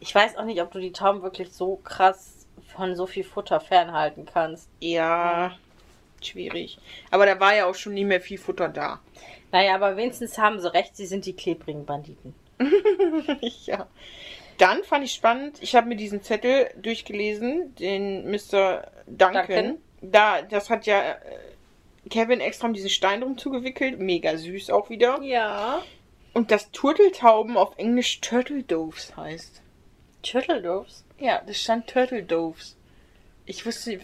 [0.00, 2.46] Ich weiß auch nicht, ob du die Tauben wirklich so krass
[2.76, 4.68] von so viel Futter fernhalten kannst.
[4.80, 5.56] Ja,
[6.22, 6.78] schwierig.
[7.10, 9.00] Aber da war ja auch schon nie mehr viel Futter da.
[9.52, 12.34] Naja, aber wenigstens haben sie recht, sie sind die klebrigen Banditen.
[13.64, 13.86] ja.
[14.58, 18.90] Dann fand ich spannend, ich habe mir diesen Zettel durchgelesen, den Mr.
[19.06, 19.46] Duncan.
[19.46, 19.78] Duncan.
[20.00, 23.98] Da, das hat ja äh, Kevin extra um diesen Stein drum zugewickelt.
[23.98, 25.20] Mega süß auch wieder.
[25.22, 25.82] Ja.
[26.34, 29.62] Und das Turteltauben auf Englisch Turtle Doves heißt.
[30.22, 31.04] Turtledorfs.
[31.18, 32.76] Ja, das stand Turtle Doves.
[33.46, 33.98] Ich wusste,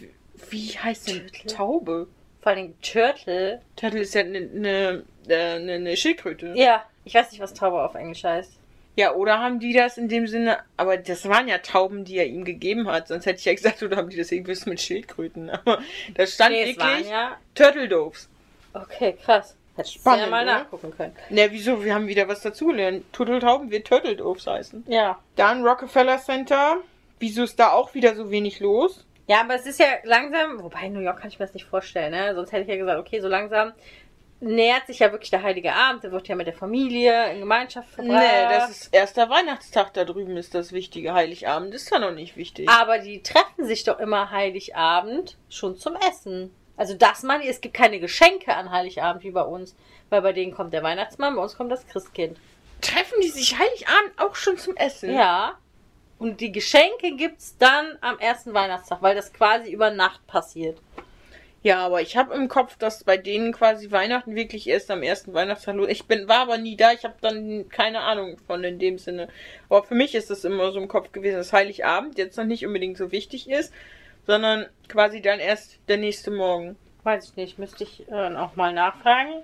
[0.51, 1.46] wie- heißt denn Turtle?
[1.55, 2.07] Taube?
[2.40, 3.61] Vor allem Turtle.
[3.76, 6.53] Turtle ist ja eine ne, ne, ne, ne Schildkröte.
[6.57, 8.53] Ja, ich weiß nicht, was Taube auf Englisch heißt.
[8.97, 12.26] Ja, oder haben die das in dem Sinne, aber das waren ja Tauben, die er
[12.26, 15.49] ihm gegeben hat, sonst hätte ich ja gesagt, oder haben die das irgendwas mit Schildkröten,
[15.51, 15.80] aber
[16.14, 17.36] da stand Nee, wirklich ja.
[17.55, 18.28] Turtle Doves.
[18.74, 19.57] Okay, krass.
[19.76, 20.59] Du Spannend, ja mal oder?
[20.59, 21.16] nachgucken können.
[21.30, 21.82] Ne, wieso?
[21.82, 23.05] Wir haben wieder was dazugelernt.
[23.12, 24.84] Turteltauben wird Turtle Doves heißen.
[24.88, 25.18] Ja.
[25.36, 26.78] Dann Rockefeller Center.
[27.18, 29.07] Wieso ist da auch wieder so wenig los?
[29.26, 31.66] Ja, aber es ist ja langsam, wobei in New York kann ich mir das nicht
[31.66, 32.34] vorstellen, ne?
[32.34, 33.72] Sonst hätte ich ja gesagt, okay, so langsam
[34.41, 37.91] nähert sich ja wirklich der Heilige Abend, der wird ja mit der Familie in Gemeinschaft
[37.91, 38.18] verbracht.
[38.18, 41.12] Nee, das ist erster Weihnachtstag da drüben ist das wichtige.
[41.12, 42.68] Heiligabend ist ja noch nicht wichtig.
[42.68, 46.55] Aber die treffen sich doch immer Heiligabend schon zum Essen.
[46.76, 49.76] Also das meine ich, es gibt keine Geschenke an Heiligabend wie bei uns.
[50.09, 52.38] Weil bei denen kommt der Weihnachtsmann, bei uns kommt das Christkind.
[52.80, 55.14] Treffen die sich Heiligabend auch schon zum Essen?
[55.14, 55.59] Ja.
[56.18, 60.78] Und die Geschenke gibt's dann am ersten Weihnachtstag, weil das quasi über Nacht passiert.
[61.62, 65.34] Ja, aber ich habe im Kopf, dass bei denen quasi Weihnachten wirklich erst am ersten
[65.34, 65.88] Weihnachtstag los.
[65.90, 66.92] Ich bin war aber nie da.
[66.92, 69.28] Ich habe dann keine Ahnung von in dem Sinne.
[69.68, 72.64] Aber für mich ist das immer so im Kopf gewesen, dass Heiligabend jetzt noch nicht
[72.66, 73.74] unbedingt so wichtig ist,
[74.26, 76.76] sondern quasi dann erst der nächste Morgen.
[77.02, 79.42] Weiß ich nicht, müsste ich äh, auch mal nachfragen.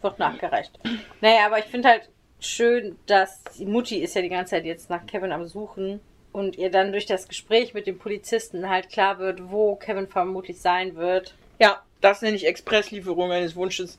[0.00, 0.78] Wird nachgereicht.
[1.20, 2.08] Naja, aber ich finde halt
[2.40, 6.00] schön, dass die Mutti ist ja die ganze Zeit jetzt nach Kevin am Suchen
[6.32, 10.60] und ihr dann durch das Gespräch mit dem Polizisten halt klar wird, wo Kevin vermutlich
[10.60, 11.34] sein wird.
[11.58, 13.98] Ja, das nenne ich Expresslieferung eines Wunsches.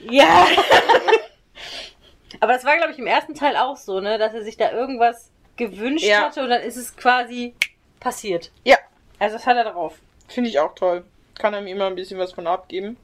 [0.00, 0.46] Ja.
[2.40, 4.72] Aber das war, glaube ich, im ersten Teil auch so, ne, dass er sich da
[4.72, 6.22] irgendwas gewünscht Ja.
[6.22, 7.54] hatte und dann ist es quasi
[8.00, 8.50] passiert.
[8.64, 8.78] Ja,
[9.18, 9.98] Also das hat er drauf.
[10.28, 11.04] finde ich auch toll.
[11.38, 12.96] Kann einem immer ein bisschen was von abgeben.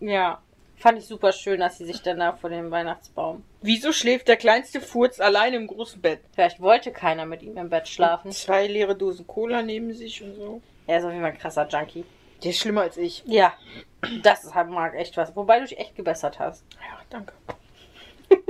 [0.00, 0.40] Ja.
[0.76, 3.42] Fand ich super schön, dass sie sich dann da vor dem Weihnachtsbaum.
[3.62, 6.20] Wieso schläft der kleinste Furz allein im großen Bett?
[6.34, 8.30] Vielleicht wollte keiner mit ihm im Bett schlafen.
[8.32, 10.60] Zwei leere Dosen Cola neben sich und so.
[10.86, 12.04] Er ist auf jeden Fall ein krasser Junkie.
[12.42, 13.22] Der ist schlimmer als ich.
[13.26, 13.54] Ja.
[14.22, 15.34] Das ist halt mag echt was.
[15.34, 16.64] Wobei du dich echt gebessert hast.
[16.74, 17.32] Ja, danke.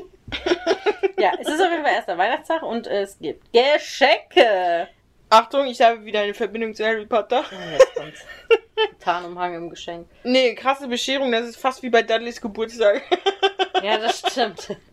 [1.16, 4.89] Ja, es ist auf jeden Fall erster Weihnachtstag und es gibt Geschenke.
[5.30, 7.45] Achtung, ich habe wieder eine Verbindung zu Harry Potter.
[7.51, 8.20] Oh, jetzt kommt's.
[9.01, 10.09] Tarnumhang im Geschenk.
[10.24, 13.03] Nee, krasse Bescherung, das ist fast wie bei Dudleys Geburtstag.
[13.82, 14.76] Ja, das stimmt.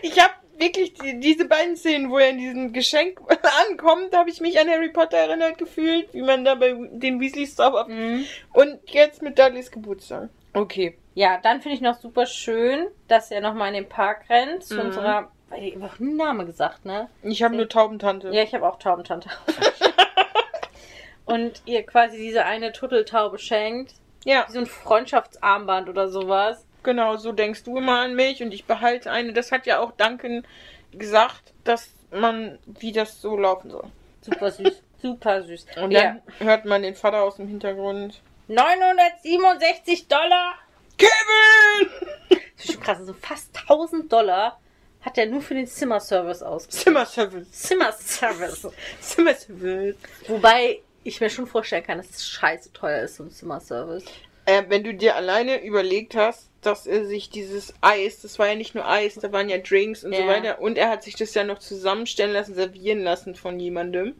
[0.00, 3.20] Ich habe wirklich die, diese beiden Szenen, wo er in diesem Geschenk
[3.70, 7.58] ankommt, habe ich mich an Harry Potter erinnert gefühlt, wie man da bei den Weasleys
[7.60, 7.86] auf.
[7.88, 8.24] Mhm.
[8.52, 10.28] Und jetzt mit Dudleys Geburtstag.
[10.54, 10.96] Okay.
[11.14, 14.74] Ja, dann finde ich noch super schön, dass er nochmal in den Park rennt zu
[14.74, 14.80] Mhm.
[14.80, 15.30] unserer.
[15.60, 17.08] Ich habe auch einen Namen gesagt, ne?
[17.22, 18.30] Ich habe nur Taubentante.
[18.30, 19.30] Ja, ich habe auch Taubentante.
[21.24, 23.94] und ihr quasi diese eine Turteltaube schenkt.
[24.24, 26.64] ja, Wie so ein Freundschaftsarmband oder sowas.
[26.86, 29.34] Genau, so denkst du immer an mich und ich behalte eine.
[29.34, 30.46] Das hat ja auch Duncan
[30.92, 33.90] gesagt, dass man, wie das so laufen soll.
[34.22, 34.82] Super süß.
[35.02, 35.66] Super süß.
[35.82, 36.16] Und ja.
[36.38, 38.22] dann hört man den Vater aus dem Hintergrund.
[38.48, 40.54] 967 Dollar.
[40.96, 41.90] Kevin!
[42.30, 42.98] Das ist schon krass.
[42.98, 44.58] Also fast 1000 Dollar
[45.02, 46.82] hat er nur für den Zimmerservice ausgegeben.
[46.82, 47.52] Zimmerservice.
[47.52, 48.68] Zimmerservice.
[49.00, 49.96] Zimmerservice.
[50.28, 54.04] Wobei ich mir schon vorstellen kann, dass es scheiße teuer ist, so ein Zimmerservice.
[54.46, 58.54] Äh, wenn du dir alleine überlegt hast, dass er sich dieses Eis, das war ja
[58.54, 60.26] nicht nur Eis, da waren ja Drinks und so Ja.
[60.28, 64.14] weiter, und er hat sich das ja noch zusammenstellen lassen, servieren lassen von jemandem.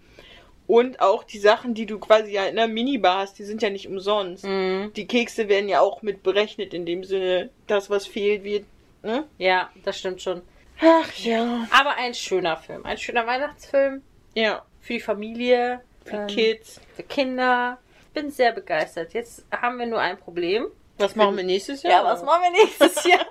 [0.67, 3.71] Und auch die Sachen, die du quasi ja in der Minibar hast, die sind ja
[3.71, 4.45] nicht umsonst.
[4.45, 4.93] Mhm.
[4.97, 8.65] Die Kekse werden ja auch mit berechnet, in dem Sinne, das, was fehlt, wird.
[9.05, 9.25] Ne?
[9.39, 10.43] Ja, das stimmt schon.
[10.81, 11.69] Ach ja.
[11.71, 12.85] Aber ein schöner Film.
[12.85, 14.03] Ein schöner Weihnachtsfilm
[14.35, 16.81] Ja, für die Familie, für ähm, Kids.
[16.97, 17.79] für Kinder.
[18.17, 19.13] Bin sehr begeistert.
[19.13, 20.69] Jetzt haben wir nur ein Problem.
[20.97, 21.93] Was machen wir nächstes Jahr?
[21.93, 23.27] Ja, was machen wir nächstes Jahr?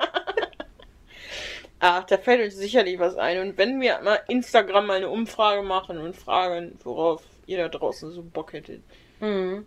[1.80, 3.40] Ach, da fällt uns sicherlich was ein.
[3.40, 8.12] Und wenn wir mal Instagram mal eine Umfrage machen und fragen, worauf ihr da draußen
[8.12, 8.84] so Bock hättet.
[9.22, 9.66] mhm.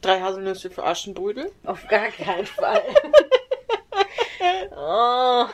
[0.00, 1.52] Drei Haselnüsse für Aschenbrödel.
[1.64, 2.82] Auf gar keinen Fall.
[4.72, 5.46] oh.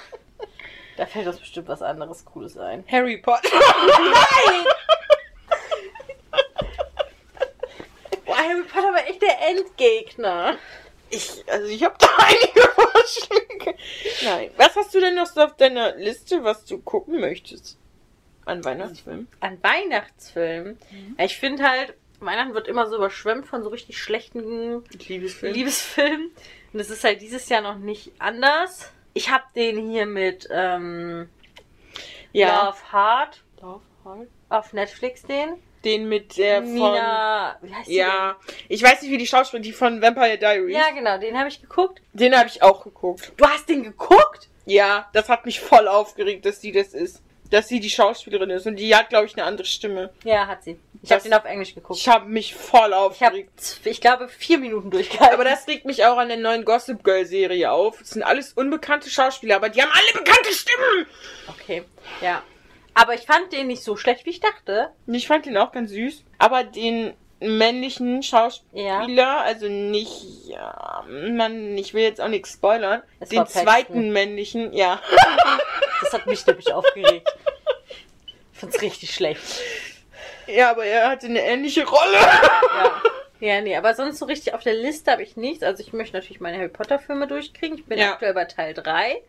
[0.97, 2.85] Da fällt uns bestimmt was anderes Cooles ein.
[2.91, 3.51] Harry Potter.
[3.53, 4.65] Nein!
[8.33, 10.57] Boah, Harry Potter war echt der Endgegner.
[11.11, 13.75] Ich, also ich habe da einige Vorschläge.
[14.25, 14.51] Nein.
[14.57, 17.79] Was hast du denn noch so auf deiner Liste, was du gucken möchtest?
[18.45, 19.29] An Weihnachtsfilmen?
[19.41, 20.79] An Weihnachtsfilmen.
[21.19, 25.55] Ja, ich finde halt, Weihnachten wird immer so überschwemmt von so richtig schlechten Liebesfilm.
[25.55, 26.31] Liebesfilmen.
[26.73, 28.91] Und es ist halt dieses Jahr noch nicht anders.
[29.15, 31.29] Ich habe den hier mit ähm,
[32.33, 32.67] ja.
[32.67, 34.29] Love Heart Love Heart.
[34.49, 35.55] auf Netflix den.
[35.85, 36.75] Den mit der von.
[36.75, 38.37] Nina, wie heißt die Ja.
[38.69, 40.41] Ich weiß nicht, wie die Schauspielerin, die von Vampire denn?
[40.41, 40.77] Diaries.
[40.77, 42.01] Ja, genau, den habe ich geguckt.
[42.13, 43.33] Den habe ich auch geguckt.
[43.37, 44.49] Du hast den geguckt?
[44.65, 47.21] Ja, das hat mich voll aufgeregt, dass sie das ist.
[47.51, 48.67] Dass sie die Schauspielerin ist.
[48.67, 50.11] Und die hat, glaube ich, eine andere Stimme.
[50.25, 50.79] Ja, hat sie.
[51.03, 51.99] Ich habe den auf Englisch geguckt.
[51.99, 53.81] Ich habe mich voll Ich habe, aufgeregt.
[53.85, 55.35] ich glaube, vier Minuten durchgehalten.
[55.35, 58.01] Aber das regt mich auch an der neuen Gossip Girl Serie auf.
[58.01, 61.07] Es sind alles unbekannte Schauspieler, aber die haben alle bekannte Stimmen.
[61.49, 61.83] Okay,
[62.23, 62.43] ja.
[62.95, 64.91] Aber ich fand den nicht so schlecht, wie ich dachte.
[65.07, 66.25] Ich fand den auch ganz süß.
[66.39, 73.03] Aber den männlichen Schauspieler, also nicht, ja, Mann, ich will jetzt auch nichts spoilern.
[73.21, 75.01] Es den zweiten männlichen, ja.
[76.01, 77.29] Das hat mich nämlich aufgeregt.
[78.53, 79.41] Ich fand's richtig schlecht.
[80.49, 82.19] Ja, aber er hatte eine ähnliche Rolle.
[82.19, 83.03] Ja.
[83.41, 85.63] Ja, nee, aber sonst so richtig auf der Liste habe ich nichts.
[85.65, 87.79] Also ich möchte natürlich meine Harry Potter Filme durchkriegen.
[87.79, 88.13] Ich bin Ja.
[88.13, 89.21] aktuell bei Teil 3.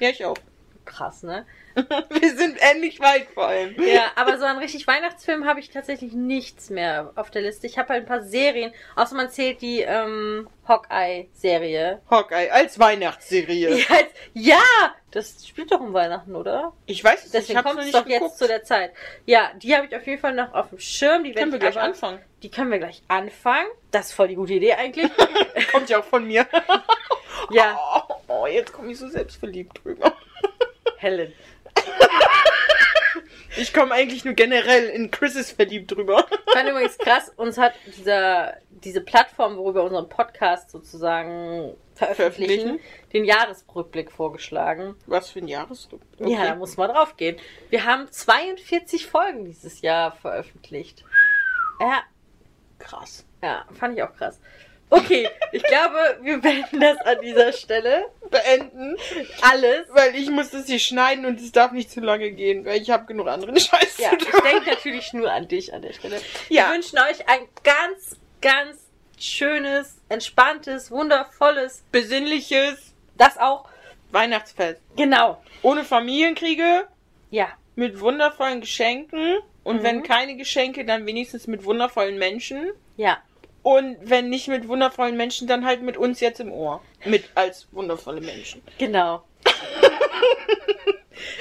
[0.00, 0.36] Ja, ich auch.
[0.84, 1.46] Krass, ne?
[1.76, 3.74] Wir sind ähnlich weit vor allem.
[3.80, 7.66] Ja, aber so an richtig Weihnachtsfilmen habe ich tatsächlich nichts mehr auf der Liste.
[7.68, 12.00] Ich habe halt ein paar Serien, außer man zählt die ähm, Hawkeye-Serie.
[12.10, 13.68] Hawkeye als Weihnachtsserie.
[13.88, 16.72] Ja, jetzt- ja, das spielt doch um Weihnachten, oder?
[16.86, 18.22] Ich weiß es nicht, Deswegen kommt es doch geguckt.
[18.30, 18.92] jetzt zu der Zeit.
[19.26, 21.24] Ja, die habe ich auf jeden Fall noch auf dem Schirm.
[21.24, 22.20] Die Können wir gleich aber- anfangen.
[22.42, 23.68] Die können wir gleich anfangen.
[23.90, 25.10] Das ist voll die gute Idee eigentlich.
[25.72, 26.46] Kommt ja auch von mir.
[27.50, 27.78] ja,
[28.08, 30.14] Oh, oh, jetzt komme ich so selbstverliebt drüber.
[31.00, 31.32] Helen.
[33.56, 36.24] Ich komme eigentlich nur generell in Chris's verliebt drüber.
[36.46, 42.78] Ich fand übrigens krass, uns hat dieser, diese Plattform, worüber wir unseren Podcast sozusagen veröffentlichen,
[42.78, 42.80] Veröffentlichen?
[43.12, 44.94] den Jahresrückblick vorgeschlagen.
[45.06, 46.00] Was für ein Jahresrück.
[46.18, 47.36] Ja, da muss man drauf gehen.
[47.70, 51.04] Wir haben 42 Folgen dieses Jahr veröffentlicht.
[51.80, 52.02] Ja,
[52.78, 53.26] krass.
[53.42, 54.40] ja, fand ich auch krass.
[54.90, 58.06] Okay, ich glaube, wir beenden das an dieser Stelle.
[58.30, 58.96] Beenden,
[59.42, 59.86] Alles.
[59.90, 62.90] weil ich muss das hier schneiden und es darf nicht zu lange gehen, weil ich
[62.90, 64.40] habe genug anderen Scheiß Ja, zu ich tun.
[64.44, 66.20] denke natürlich nur an dich an der Stelle.
[66.48, 66.68] Ja.
[66.68, 68.78] Wir wünschen euch ein ganz, ganz
[69.18, 72.78] schönes, entspanntes, wundervolles, Besinnliches
[73.16, 73.68] das auch,
[74.12, 74.80] Weihnachtsfest.
[74.96, 75.42] genau.
[75.62, 76.86] Ohne Familienkriege,
[77.30, 79.82] Ja, mit wundervollen Geschenken und Mhm.
[79.84, 82.70] wenn keine Geschenke, dann wenigstens mit wundervollen Menschen.
[82.96, 83.18] ja,
[83.62, 86.80] Und wenn nicht mit wundervollen Menschen, dann halt mit uns jetzt im Ohr.
[87.04, 88.62] Mit als wundervolle Menschen.
[88.78, 89.22] genau.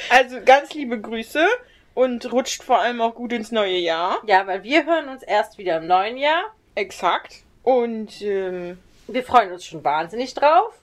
[0.10, 1.46] Also ganz liebe Grüße
[1.94, 4.18] und rutscht vor allem auch gut ins neue Jahr.
[4.26, 6.44] Ja, weil wir hören uns erst wieder im neuen Jahr.
[6.76, 7.44] Exakt.
[7.64, 10.74] Und ähm, Wir freuen uns schon wahnsinnig drauf.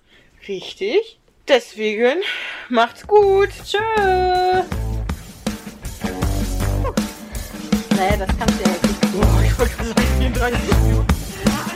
[0.48, 1.18] richtig.
[1.48, 2.22] Deswegen
[2.68, 3.50] macht's gut.
[3.64, 3.78] Tschö.
[7.96, 9.14] Naja, das kannst du ja jetzt nicht.
[9.14, 11.75] Oh, ich wollte gerade sagen, 34 Yeah.